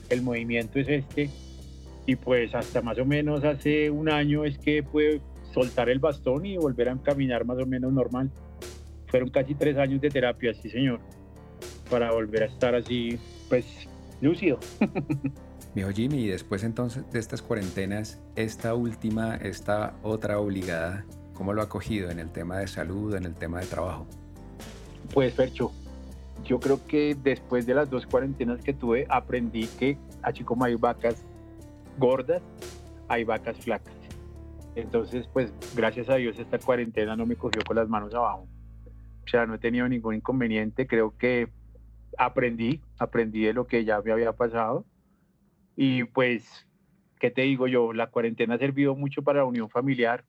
el 0.09 0.21
movimiento 0.21 0.79
es 0.79 0.87
este. 0.87 1.29
Y 2.05 2.15
pues 2.15 2.53
hasta 2.53 2.81
más 2.81 2.99
o 2.99 3.05
menos 3.05 3.43
hace 3.43 3.89
un 3.89 4.09
año 4.09 4.45
es 4.45 4.57
que 4.57 4.83
pude 4.83 5.21
soltar 5.53 5.89
el 5.89 5.99
bastón 5.99 6.45
y 6.45 6.57
volver 6.57 6.89
a 6.89 6.97
caminar 6.97 7.45
más 7.45 7.57
o 7.57 7.65
menos 7.65 7.91
normal 7.91 8.29
fueron 9.15 9.29
casi 9.29 9.55
tres 9.55 9.77
años 9.77 10.01
de 10.01 10.09
terapia, 10.09 10.53
sí 10.53 10.69
señor, 10.69 10.99
para 11.89 12.11
volver 12.11 12.43
a 12.43 12.45
estar 12.47 12.75
así, 12.75 13.17
pues, 13.47 13.65
lúcido. 14.19 14.59
Viejo 15.75 15.91
Jimmy, 15.91 16.23
y 16.23 16.27
después 16.27 16.63
entonces 16.63 17.09
de 17.11 17.19
estas 17.19 17.41
cuarentenas, 17.41 18.19
esta 18.35 18.75
última, 18.75 19.35
esta 19.37 19.93
otra 20.03 20.39
obligada, 20.39 21.05
¿cómo 21.33 21.53
lo 21.53 21.61
ha 21.61 21.69
cogido 21.69 22.11
en 22.11 22.19
el 22.19 22.29
tema 22.29 22.57
de 22.59 22.67
salud, 22.67 23.15
en 23.15 23.23
el 23.23 23.35
tema 23.35 23.61
de 23.61 23.67
trabajo? 23.67 24.05
Pues, 25.13 25.33
Percho, 25.33 25.71
yo 26.43 26.59
creo 26.59 26.85
que 26.85 27.15
después 27.21 27.65
de 27.65 27.73
las 27.73 27.89
dos 27.89 28.05
cuarentenas 28.05 28.61
que 28.61 28.73
tuve, 28.73 29.05
aprendí 29.09 29.67
que 29.79 29.97
así 30.21 30.43
como 30.43 30.65
hay 30.65 30.75
vacas 30.75 31.23
gordas, 31.97 32.41
hay 33.07 33.23
vacas 33.23 33.57
flacas. 33.57 33.93
Entonces, 34.75 35.27
pues, 35.31 35.53
gracias 35.75 36.09
a 36.09 36.15
Dios 36.15 36.37
esta 36.37 36.59
cuarentena 36.59 37.15
no 37.15 37.25
me 37.25 37.35
cogió 37.37 37.61
con 37.65 37.77
las 37.77 37.87
manos 37.87 38.13
abajo. 38.13 38.47
O 39.25 39.27
sea, 39.27 39.45
no 39.45 39.55
he 39.55 39.59
tenido 39.59 39.87
ningún 39.87 40.15
inconveniente. 40.15 40.85
Creo 40.85 41.17
que 41.17 41.49
aprendí, 42.17 42.81
aprendí 42.99 43.43
de 43.45 43.53
lo 43.53 43.67
que 43.67 43.85
ya 43.85 44.01
me 44.01 44.11
había 44.11 44.33
pasado. 44.33 44.85
Y 45.75 46.03
pues, 46.05 46.67
¿qué 47.19 47.31
te 47.31 47.43
digo 47.43 47.67
yo? 47.67 47.93
La 47.93 48.11
cuarentena 48.11 48.55
ha 48.55 48.59
servido 48.59 48.95
mucho 48.95 49.23
para 49.23 49.39
la 49.39 49.45
unión 49.45 49.69
familiar. 49.69 50.25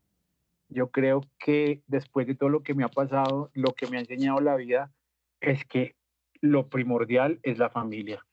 Yo 0.69 0.91
creo 0.91 1.23
que 1.39 1.83
después 1.87 2.27
de 2.27 2.35
todo 2.35 2.49
lo 2.49 2.63
que 2.63 2.75
me 2.75 2.85
ha 2.85 2.89
pasado, 2.89 3.51
lo 3.55 3.73
que 3.73 3.87
me 3.89 3.97
ha 3.97 4.01
enseñado 4.01 4.41
la 4.41 4.57
vida 4.57 4.93
es 5.41 5.65
que 5.65 5.97
lo 6.41 6.69
primordial 6.69 7.41
es 7.43 7.59
la 7.59 7.71
familia. 7.71 8.25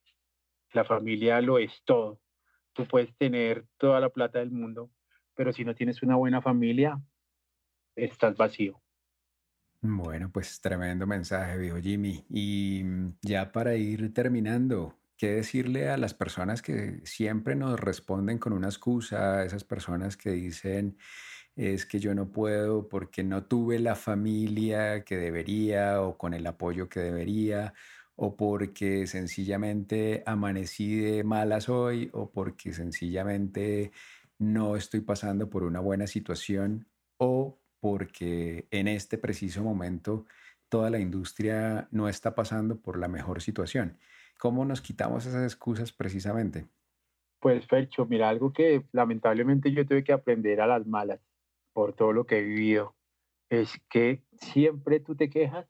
La 0.74 0.84
familia 0.84 1.41
lo 1.41 1.60
es 1.60 1.82
todo. 1.86 2.19
Tú 2.73 2.86
puedes 2.86 3.15
tener 3.17 3.65
toda 3.77 3.99
la 3.99 4.09
plata 4.09 4.39
del 4.39 4.51
mundo, 4.51 4.89
pero 5.36 5.53
si 5.53 5.63
no 5.63 5.75
tienes 5.75 6.03
una 6.03 6.15
buena 6.15 6.41
familia, 6.41 6.99
estás 7.95 8.36
vacío. 8.36 8.81
Bueno, 9.81 10.31
pues 10.31 10.62
tremendo 10.62 11.05
mensaje, 11.05 11.57
viejo 11.57 11.77
Jimmy. 11.77 12.23
Y 12.29 12.83
mm, 12.86 13.17
ya 13.21 13.51
para 13.51 13.75
ir 13.75 14.13
terminando, 14.13 14.97
¿qué 15.17 15.31
decirle 15.31 15.89
a 15.89 15.97
las 15.97 16.13
personas 16.13 16.62
que 16.62 17.01
siempre 17.03 17.55
nos 17.55 17.79
responden 17.79 18.38
con 18.38 18.53
una 18.53 18.67
excusa, 18.67 19.43
esas 19.43 19.65
personas 19.65 20.15
que 20.15 20.31
dicen, 20.31 20.97
es 21.55 21.86
que 21.86 21.99
yo 21.99 22.15
no 22.15 22.31
puedo 22.31 22.88
porque 22.88 23.23
no 23.23 23.43
tuve 23.43 23.77
la 23.79 23.95
familia 23.95 25.03
que 25.03 25.17
debería 25.17 26.01
o 26.01 26.17
con 26.17 26.33
el 26.33 26.47
apoyo 26.47 26.89
que 26.89 27.01
debería, 27.01 27.73
o 28.15 28.36
porque 28.36 29.08
sencillamente 29.08 30.23
amanecí 30.26 30.95
de 30.97 31.23
malas 31.23 31.69
hoy, 31.69 32.10
o 32.13 32.32
porque 32.32 32.73
sencillamente 32.73 33.91
no 34.38 34.76
estoy 34.76 35.02
pasando 35.02 35.49
por 35.49 35.63
una 35.63 35.80
buena 35.80 36.08
situación, 36.08 36.88
o 37.17 37.60
porque 37.80 38.67
en 38.71 38.88
este 38.88 39.17
preciso 39.17 39.63
momento 39.63 40.26
toda 40.69 40.89
la 40.89 40.99
industria 40.99 41.88
no 41.91 42.08
está 42.08 42.34
pasando 42.34 42.82
por 42.82 42.97
la 42.97 43.08
mejor 43.08 43.41
situación. 43.41 43.97
¿Cómo 44.39 44.65
nos 44.65 44.82
quitamos 44.82 45.26
esas 45.26 45.43
excusas 45.43 45.91
precisamente? 45.91 46.67
Pues 47.39 47.67
Fercho, 47.67 48.06
mira, 48.06 48.30
algo 48.30 48.54
que 48.54 48.86
lamentablemente 48.91 49.71
yo 49.71 49.86
tuve 49.86 50.04
que 50.04 50.13
aprender 50.13 50.62
a 50.62 50.67
las 50.67 50.88
malas 50.88 51.19
por 51.73 51.93
todo 51.93 52.13
lo 52.13 52.26
que 52.26 52.39
he 52.39 52.41
vivido, 52.41 52.95
es 53.49 53.82
que 53.89 54.23
siempre 54.39 54.99
tú 54.99 55.15
te 55.15 55.30
quejas, 55.30 55.67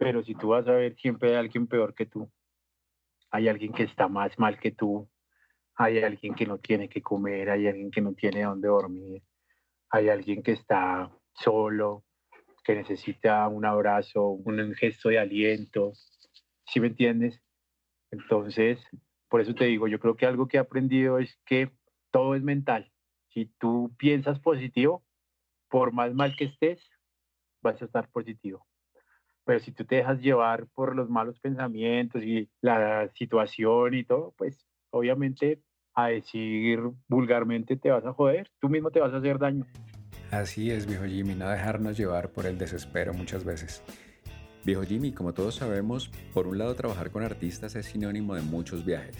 pero 0.00 0.24
si 0.24 0.34
tú 0.34 0.48
vas 0.48 0.66
a 0.66 0.72
ver, 0.72 0.96
siempre 0.96 1.28
hay 1.28 1.34
alguien 1.34 1.66
peor 1.66 1.94
que 1.94 2.06
tú. 2.06 2.32
Hay 3.30 3.48
alguien 3.48 3.70
que 3.70 3.82
está 3.82 4.08
más 4.08 4.38
mal 4.38 4.58
que 4.58 4.70
tú, 4.70 5.10
hay 5.74 6.02
alguien 6.02 6.34
que 6.34 6.46
no 6.46 6.56
tiene 6.56 6.88
que 6.88 7.02
comer, 7.02 7.50
hay 7.50 7.66
alguien 7.66 7.90
que 7.90 8.00
no 8.00 8.14
tiene 8.14 8.44
dónde 8.44 8.68
dormir, 8.68 9.22
hay 9.90 10.08
alguien 10.08 10.42
que 10.42 10.52
está 10.52 11.14
solo, 11.34 12.06
que 12.64 12.76
necesita 12.76 13.46
un 13.48 13.66
abrazo, 13.66 14.28
un 14.28 14.74
gesto 14.74 15.10
de 15.10 15.18
aliento, 15.18 15.92
¿sí 16.64 16.80
me 16.80 16.86
entiendes? 16.86 17.38
Entonces, 18.10 18.78
por 19.28 19.42
eso 19.42 19.54
te 19.54 19.66
digo, 19.66 19.86
yo 19.86 20.00
creo 20.00 20.16
que 20.16 20.24
algo 20.24 20.48
que 20.48 20.56
he 20.56 20.60
aprendido 20.60 21.18
es 21.18 21.38
que 21.44 21.72
todo 22.10 22.34
es 22.34 22.42
mental. 22.42 22.90
Si 23.28 23.52
tú 23.58 23.94
piensas 23.98 24.40
positivo, 24.40 25.04
por 25.68 25.92
más 25.92 26.14
mal 26.14 26.34
que 26.36 26.46
estés, 26.46 26.80
vas 27.60 27.80
a 27.82 27.84
estar 27.84 28.08
positivo. 28.08 28.66
Pero 29.50 29.58
si 29.58 29.72
tú 29.72 29.84
te 29.84 29.96
dejas 29.96 30.20
llevar 30.20 30.68
por 30.76 30.94
los 30.94 31.10
malos 31.10 31.40
pensamientos 31.40 32.22
y 32.22 32.48
la 32.60 33.08
situación 33.16 33.94
y 33.94 34.04
todo, 34.04 34.32
pues 34.38 34.64
obviamente 34.90 35.60
a 35.92 36.06
decir 36.06 36.78
vulgarmente 37.08 37.76
te 37.76 37.90
vas 37.90 38.06
a 38.06 38.12
joder, 38.12 38.48
tú 38.60 38.68
mismo 38.68 38.92
te 38.92 39.00
vas 39.00 39.12
a 39.12 39.16
hacer 39.16 39.40
daño. 39.40 39.66
Así 40.30 40.70
es, 40.70 40.86
viejo 40.86 41.04
Jimmy, 41.04 41.34
no 41.34 41.48
dejarnos 41.48 41.98
llevar 41.98 42.30
por 42.30 42.46
el 42.46 42.58
desespero 42.58 43.12
muchas 43.12 43.44
veces. 43.44 43.82
Viejo 44.64 44.84
Jimmy, 44.84 45.10
como 45.10 45.34
todos 45.34 45.56
sabemos, 45.56 46.12
por 46.32 46.46
un 46.46 46.56
lado 46.56 46.76
trabajar 46.76 47.10
con 47.10 47.24
artistas 47.24 47.74
es 47.74 47.86
sinónimo 47.86 48.36
de 48.36 48.42
muchos 48.42 48.84
viajes. 48.84 49.16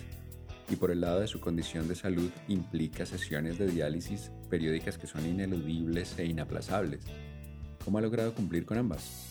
y 0.69 0.77
por 0.77 0.93
el 0.93 1.01
lado 1.01 1.19
de 1.19 1.27
su 1.27 1.41
condición 1.41 1.89
de 1.89 1.97
salud 1.97 2.31
implica 2.47 3.05
sesiones 3.05 3.59
de 3.59 3.67
diálisis 3.67 4.31
periódicas 4.49 4.97
que 4.97 5.09
son 5.09 5.27
ineludibles 5.27 6.17
e 6.21 6.27
inaplazables. 6.27 7.05
¿Cómo 7.85 7.99
ha 7.99 8.01
logrado 8.01 8.33
cumplir 8.33 8.65
con 8.65 8.79
ambas? 8.79 9.30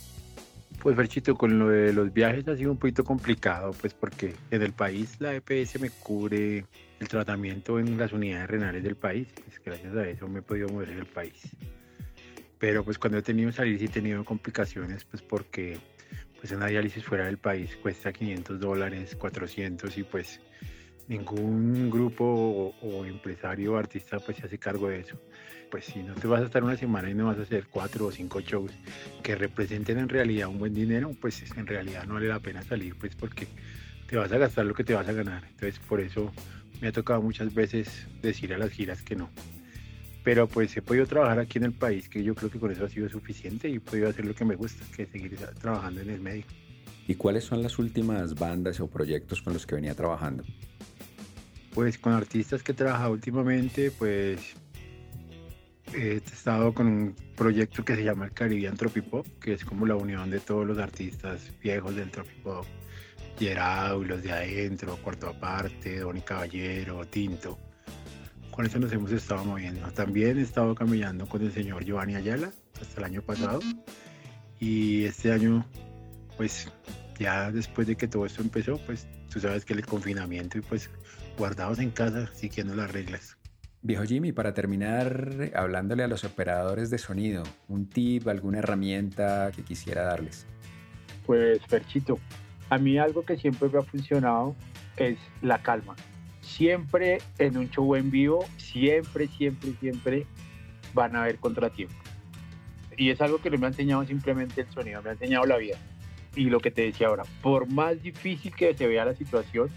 Pues 0.82 0.96
Ferchito, 0.96 1.36
con 1.36 1.60
lo 1.60 1.70
de 1.70 1.92
los 1.92 2.14
viajes 2.14 2.48
ha 2.48 2.56
sido 2.56 2.72
un 2.72 2.78
poquito 2.78 3.04
complicado, 3.04 3.72
pues 3.82 3.94
porque 3.94 4.36
en 4.50 4.62
el 4.62 4.72
país 4.72 5.20
la 5.20 5.36
EPS 5.36 5.80
me 5.82 5.90
cubre 5.90 6.66
el 7.00 7.08
tratamiento 7.08 7.80
en 7.80 7.98
las 7.98 8.14
unidades 8.14 8.50
renales 8.50 8.84
del 8.84 8.96
país, 8.96 9.28
pues 9.44 9.62
gracias 9.64 9.96
a 9.96 10.08
eso 10.08 10.28
me 10.28 10.40
he 10.40 10.42
podido 10.42 10.70
mover 10.70 10.90
en 10.92 11.00
el 11.00 11.06
país. 11.06 11.50
Pero 12.60 12.84
pues 12.84 12.98
cuando 12.98 13.18
he 13.18 13.22
tenido 13.22 13.50
que 13.50 13.58
salir 13.58 13.80
sí 13.80 13.86
he 13.86 13.90
tenido 13.90 14.24
complicaciones, 14.24 15.04
pues 15.04 15.22
porque 15.22 15.80
pues 16.40 16.52
una 16.54 16.68
diálisis 16.68 17.04
fuera 17.04 17.26
del 17.26 17.38
país 17.38 17.76
cuesta 17.76 18.14
500 18.14 18.60
dólares, 18.60 19.16
400 19.16 19.98
y 19.98 20.04
pues 20.04 20.40
ningún 21.10 21.90
grupo 21.90 22.74
o, 22.82 23.06
empresario 23.06 23.74
o 23.74 23.78
artista 23.78 24.20
pues 24.20 24.38
se 24.38 24.46
hace 24.46 24.58
cargo 24.58 24.88
de 24.90 25.02
eso. 25.02 25.18
Pues 25.70 25.86
si 25.86 26.00
no 26.04 26.14
te 26.14 26.28
vas 26.28 26.42
a 26.42 26.46
estar 26.46 26.64
una 26.64 26.78
semana 26.78 27.10
y 27.10 27.16
no 27.16 27.26
vas 27.26 27.40
a 27.40 27.42
hacer 27.42 27.66
cuatro 27.70 28.06
o 28.06 28.12
cinco 28.12 28.40
shows 28.40 28.72
que 29.24 29.36
representen 29.36 29.98
en 29.98 30.08
realidad 30.08 30.48
un 30.48 30.60
buen 30.60 30.74
dinero, 30.74 31.12
pues 31.20 31.44
en 31.58 31.68
realidad 31.68 32.06
no 32.06 32.14
vale 32.14 32.28
la 32.28 32.40
pena 32.40 32.62
salir 32.62 32.96
pues 32.96 33.16
porque 33.16 33.48
te 34.08 34.18
vas 34.18 34.32
a 34.32 34.38
gastar 34.38 34.66
lo 34.66 34.76
que 34.76 34.84
te 34.84 34.94
vas 34.94 35.08
a 35.08 35.14
ganar. 35.14 35.44
Entonces 35.50 35.80
por 35.80 36.00
eso 36.00 36.32
me 36.80 36.88
ha 36.88 36.92
tocado 36.92 37.22
muchas 37.22 37.54
veces 37.54 38.08
decir 38.22 38.54
a 38.54 38.60
las 38.60 38.70
giras 38.70 39.02
que 39.02 39.16
no. 39.16 39.30
Pero 40.24 40.48
pues 40.48 40.78
he 40.78 40.82
podido 40.84 41.08
trabajar 41.08 41.40
aquí 41.40 41.58
en 41.58 41.64
el 41.64 41.74
país, 41.74 42.08
que 42.08 42.24
yo 42.24 42.36
creo 42.36 42.52
que 42.52 42.60
con 42.60 42.72
eso 42.72 42.86
ha 42.86 42.90
sido 42.90 43.10
suficiente 43.10 43.68
y 43.68 43.78
he 43.78 43.80
podido 43.80 44.10
hacer 44.10 44.26
lo 44.26 44.36
que 44.36 44.46
me 44.46 44.56
gusta, 44.56 44.86
que 44.96 45.04
es 45.04 45.10
seguir 45.10 45.36
trabajando 45.60 46.02
en 46.02 46.10
el 46.12 46.22
medio. 46.22 46.44
¿Y 47.08 47.16
cuáles 47.16 47.46
son 47.46 47.64
las 47.64 47.80
últimas 47.80 48.36
bandas 48.36 48.80
o 48.80 48.88
proyectos 48.88 49.42
con 49.42 49.54
los 49.54 49.66
que 49.66 49.74
venía 49.74 49.96
trabajando? 49.96 50.44
Pues 51.74 51.98
con 51.98 52.14
artistas 52.14 52.64
que 52.64 52.72
he 52.72 52.76
trabajado 52.76 53.12
últimamente, 53.12 53.92
pues 53.92 54.56
he 55.94 56.16
estado 56.18 56.74
con 56.74 56.88
un 56.88 57.16
proyecto 57.36 57.84
que 57.84 57.96
se 57.96 58.04
llama 58.04 58.26
el 58.26 58.32
Caribbean 58.32 58.76
Tropipop, 58.76 59.26
que 59.40 59.54
es 59.54 59.66
como 59.66 59.86
la 59.86 59.96
unión 59.96 60.30
de 60.30 60.40
todos 60.40 60.66
los 60.66 60.78
artistas 60.78 61.52
viejos 61.62 61.96
del 61.96 62.12
Tropipop. 62.12 62.66
Gerau, 63.40 64.04
los 64.04 64.22
de 64.22 64.34
adentro, 64.34 64.98
Cuarto 64.98 65.30
Aparte, 65.30 66.00
Donny 66.00 66.22
Caballero, 66.22 67.06
Tinto. 67.06 67.58
Con 68.52 68.66
eso 68.66 68.80
nos 68.80 68.92
hemos 68.92 69.12
estado 69.14 69.46
moviendo. 69.46 69.90
También 69.92 70.38
he 70.38 70.42
estado 70.42 70.76
caminando 70.76 71.26
con 71.26 71.42
el 71.42 71.54
señor 71.54 71.86
Giovanni 71.86 72.16
Ayala 72.16 72.52
hasta 72.82 73.00
el 73.00 73.06
año 73.06 73.22
pasado. 73.22 73.62
Y 74.60 75.06
este 75.06 75.32
año, 75.32 75.66
pues 76.36 76.70
ya 77.18 77.50
después 77.50 77.88
de 77.88 77.96
que 77.96 78.10
todo 78.10 78.26
esto 78.26 78.42
empezó, 78.42 78.78
pues 78.86 79.08
tú 79.30 79.40
sabes 79.40 79.64
que 79.64 79.74
el 79.74 79.86
confinamiento 79.86 80.58
y 80.58 80.62
pues 80.62 80.90
guardados 81.40 81.80
en 81.80 81.90
casa 81.90 82.30
siguiendo 82.34 82.76
las 82.76 82.92
reglas. 82.92 83.38
Viejo 83.82 84.04
Jimmy, 84.04 84.34
para 84.34 84.54
terminar, 84.54 85.52
hablándole 85.56 86.04
a 86.04 86.08
los 86.10 86.26
operadores 86.26 86.90
de 86.90 86.98
sonido, 86.98 87.44
un 87.70 87.88
tip, 87.88 88.28
alguna 88.28 88.60
herramienta 88.60 89.50
que 89.56 89.64
quisiera 89.64 90.04
darles. 90.04 90.46
Pues, 91.26 91.60
Perchito, 91.70 92.20
a 92.70 92.78
mí 92.78 92.98
algo 92.98 93.24
que 93.24 93.38
siempre 93.38 93.70
me 93.70 93.80
ha 93.80 93.84
funcionado 93.84 94.54
es 94.98 95.18
la 95.42 95.62
calma. 95.62 95.96
Siempre 96.42 97.20
en 97.38 97.56
un 97.56 97.70
show 97.70 97.96
en 97.96 98.12
vivo, 98.12 98.46
siempre, 98.58 99.28
siempre, 99.28 99.72
siempre 99.80 100.28
van 100.94 101.16
a 101.16 101.24
haber 101.24 101.38
contratiempos. 101.38 101.98
Y 102.98 103.12
es 103.12 103.22
algo 103.22 103.38
que 103.40 103.50
no 103.50 103.58
me 103.58 103.68
ha 103.68 103.70
enseñado 103.70 104.06
simplemente 104.06 104.60
el 104.60 104.70
sonido, 104.72 105.02
me 105.02 105.12
ha 105.12 105.14
enseñado 105.14 105.46
la 105.46 105.56
vida. 105.56 105.78
Y 106.36 106.50
lo 106.50 106.60
que 106.60 106.70
te 106.70 106.82
decía 106.82 107.08
ahora, 107.08 107.24
por 107.42 107.72
más 107.72 108.02
difícil 108.04 108.54
que 108.54 108.76
se 108.76 108.88
vea 108.88 109.06
la 109.06 109.16
situación, 109.16 109.70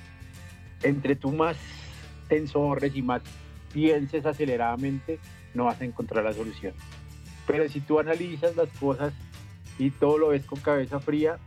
entre 0.83 1.17
tú 1.17 1.33
más 1.33 1.57
tensores 2.29 2.95
y 2.95 3.03
más 3.03 3.23
pienses 3.73 4.27
aceleradamente, 4.27 5.19
no 5.55 5.65
vas 5.65 5.81
a 5.81 5.85
encontrar 5.85 6.25
la 6.25 6.33
solución. 6.33 6.75
Pero 7.47 7.69
si 7.69 7.81
tú 7.81 7.99
analizas 7.99 8.57
las 8.57 8.69
cosas 8.79 9.13
y 9.79 9.91
todo 9.91 10.19
lo 10.19 10.29
ves 10.29 10.45
con 10.45 10.61
cabeza 10.61 11.01
fría, 11.01 11.39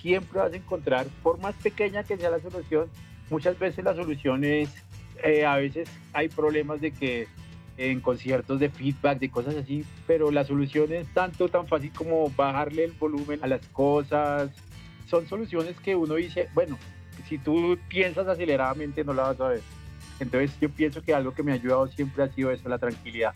siempre 0.00 0.40
vas 0.40 0.52
a 0.52 0.56
encontrar, 0.56 1.06
por 1.22 1.38
más 1.40 1.54
pequeña 1.56 2.04
que 2.04 2.16
sea 2.16 2.30
la 2.30 2.40
solución, 2.40 2.88
muchas 3.28 3.58
veces 3.58 3.84
la 3.84 3.94
solución 3.94 4.44
es, 4.44 4.70
eh, 5.22 5.44
a 5.44 5.56
veces 5.56 5.88
hay 6.12 6.28
problemas 6.28 6.80
de 6.80 6.92
que 6.92 7.28
en 7.76 8.00
conciertos 8.00 8.60
de 8.60 8.68
feedback, 8.68 9.18
de 9.18 9.30
cosas 9.30 9.56
así, 9.56 9.84
pero 10.06 10.30
la 10.30 10.44
solución 10.44 10.92
es 10.92 11.08
tanto 11.14 11.48
tan 11.48 11.66
fácil 11.66 11.92
como 11.92 12.28
bajarle 12.30 12.84
el 12.84 12.92
volumen 12.92 13.40
a 13.42 13.46
las 13.46 13.66
cosas. 13.68 14.50
Son 15.08 15.26
soluciones 15.26 15.80
que 15.80 15.96
uno 15.96 16.14
dice, 16.16 16.48
bueno, 16.52 16.78
si 17.30 17.38
tú 17.38 17.78
piensas 17.88 18.26
aceleradamente 18.26 19.04
no 19.04 19.14
la 19.14 19.22
vas 19.22 19.40
a 19.40 19.48
ver. 19.48 19.62
Entonces 20.18 20.50
yo 20.60 20.68
pienso 20.68 21.00
que 21.00 21.14
algo 21.14 21.32
que 21.32 21.44
me 21.44 21.52
ha 21.52 21.54
ayudado 21.54 21.86
siempre 21.86 22.24
ha 22.24 22.28
sido 22.28 22.50
eso, 22.50 22.68
la 22.68 22.78
tranquilidad. 22.78 23.32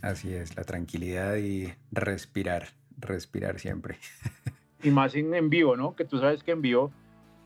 Así 0.00 0.32
es, 0.32 0.56
la 0.56 0.62
tranquilidad 0.62 1.36
y 1.36 1.74
respirar, 1.90 2.68
respirar 2.96 3.58
siempre. 3.58 3.96
y 4.82 4.90
más 4.90 5.14
en, 5.16 5.34
en 5.34 5.50
vivo, 5.50 5.76
¿no? 5.76 5.96
Que 5.96 6.04
tú 6.04 6.20
sabes 6.20 6.44
que 6.44 6.52
en 6.52 6.62
vivo 6.62 6.92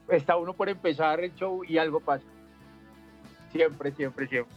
está 0.09 0.37
uno 0.37 0.53
por 0.53 0.69
empezar 0.69 1.21
el 1.21 1.35
show 1.35 1.65
y 1.65 1.79
algo 1.79 2.01
pasa. 2.01 2.27
Siempre, 3.51 3.91
siempre, 3.93 4.29
siempre. 4.29 4.55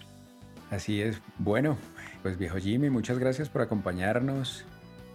Así 0.70 1.02
es. 1.02 1.22
Bueno, 1.38 1.78
pues 2.22 2.38
viejo 2.38 2.58
Jimmy, 2.58 2.90
muchas 2.90 3.18
gracias 3.18 3.48
por 3.48 3.62
acompañarnos 3.62 4.66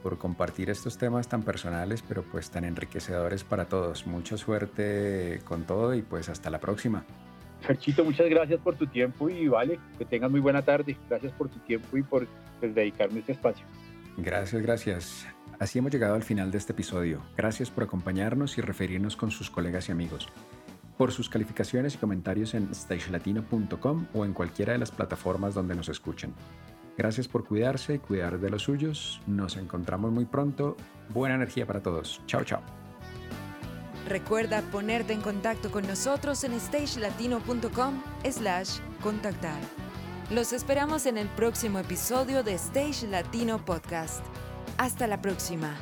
por 0.02 0.18
compartir 0.18 0.70
estos 0.70 0.98
temas 0.98 1.28
tan 1.28 1.42
personales, 1.42 2.02
pero 2.06 2.22
pues 2.22 2.50
tan 2.50 2.64
enriquecedores 2.64 3.44
para 3.44 3.66
todos. 3.66 4.06
Mucha 4.06 4.37
suerte 4.37 5.40
con 5.44 5.64
todo 5.64 5.94
y 5.94 6.02
pues 6.02 6.28
hasta 6.28 6.50
la 6.50 6.61
próxima. 6.61 7.04
Ferchito, 7.61 8.04
muchas 8.04 8.28
gracias 8.28 8.61
por 8.61 8.76
tu 8.76 8.87
tiempo 8.87 9.28
y 9.28 9.48
vale, 9.48 9.80
que 9.98 10.04
tengas 10.04 10.30
muy 10.30 10.40
buena 10.40 10.62
tarde. 10.62 10.96
Gracias 11.09 11.32
por 11.32 11.48
tu 11.48 11.59
tiempo 11.61 11.96
y 11.96 12.02
por 12.02 12.26
pues, 12.61 12.74
dedicarme 12.74 13.20
este 13.20 13.32
espacio. 13.32 13.64
Gracias, 14.16 14.62
gracias. 14.62 15.26
Así 15.59 15.78
hemos 15.78 15.90
llegado 15.90 16.14
al 16.14 16.22
final 16.22 16.50
de 16.50 16.59
este 16.59 16.72
episodio. 16.72 17.22
Gracias 17.37 17.70
por 17.70 17.85
acompañarnos 17.85 18.59
y 18.59 18.61
referirnos 18.61 19.16
con 19.16 19.30
sus 19.30 19.50
colegas 19.50 19.88
y 19.88 19.92
amigos. 19.92 20.28
Por 20.98 21.12
sus 21.12 21.28
calificaciones 21.28 21.94
y 21.94 21.98
comentarios 21.98 22.54
en 22.54 22.74
stagelatino.com 22.74 24.06
o 24.14 24.24
en 24.24 24.32
cualquiera 24.32 24.72
de 24.72 24.78
las 24.78 24.90
plataformas 24.90 25.54
donde 25.54 25.74
nos 25.74 25.88
escuchen. 25.88 26.35
Gracias 26.96 27.28
por 27.28 27.44
cuidarse 27.44 27.94
y 27.94 27.98
cuidar 27.98 28.38
de 28.38 28.50
los 28.50 28.62
suyos. 28.62 29.20
Nos 29.26 29.56
encontramos 29.56 30.12
muy 30.12 30.24
pronto. 30.24 30.76
Buena 31.11 31.35
energía 31.35 31.66
para 31.66 31.80
todos. 31.82 32.22
Chao, 32.26 32.42
chao. 32.44 32.62
Recuerda 34.09 34.62
ponerte 34.70 35.12
en 35.12 35.20
contacto 35.20 35.70
con 35.70 35.87
nosotros 35.87 36.44
en 36.44 36.59
stagelatino.com 36.59 38.02
slash 38.30 38.78
contactar. 39.02 39.59
Los 40.30 40.52
esperamos 40.52 41.06
en 41.06 41.18
el 41.18 41.28
próximo 41.28 41.78
episodio 41.78 42.42
de 42.42 42.54
Stage 42.54 43.06
Latino 43.09 43.64
Podcast. 43.64 44.24
Hasta 44.78 45.06
la 45.06 45.20
próxima. 45.20 45.76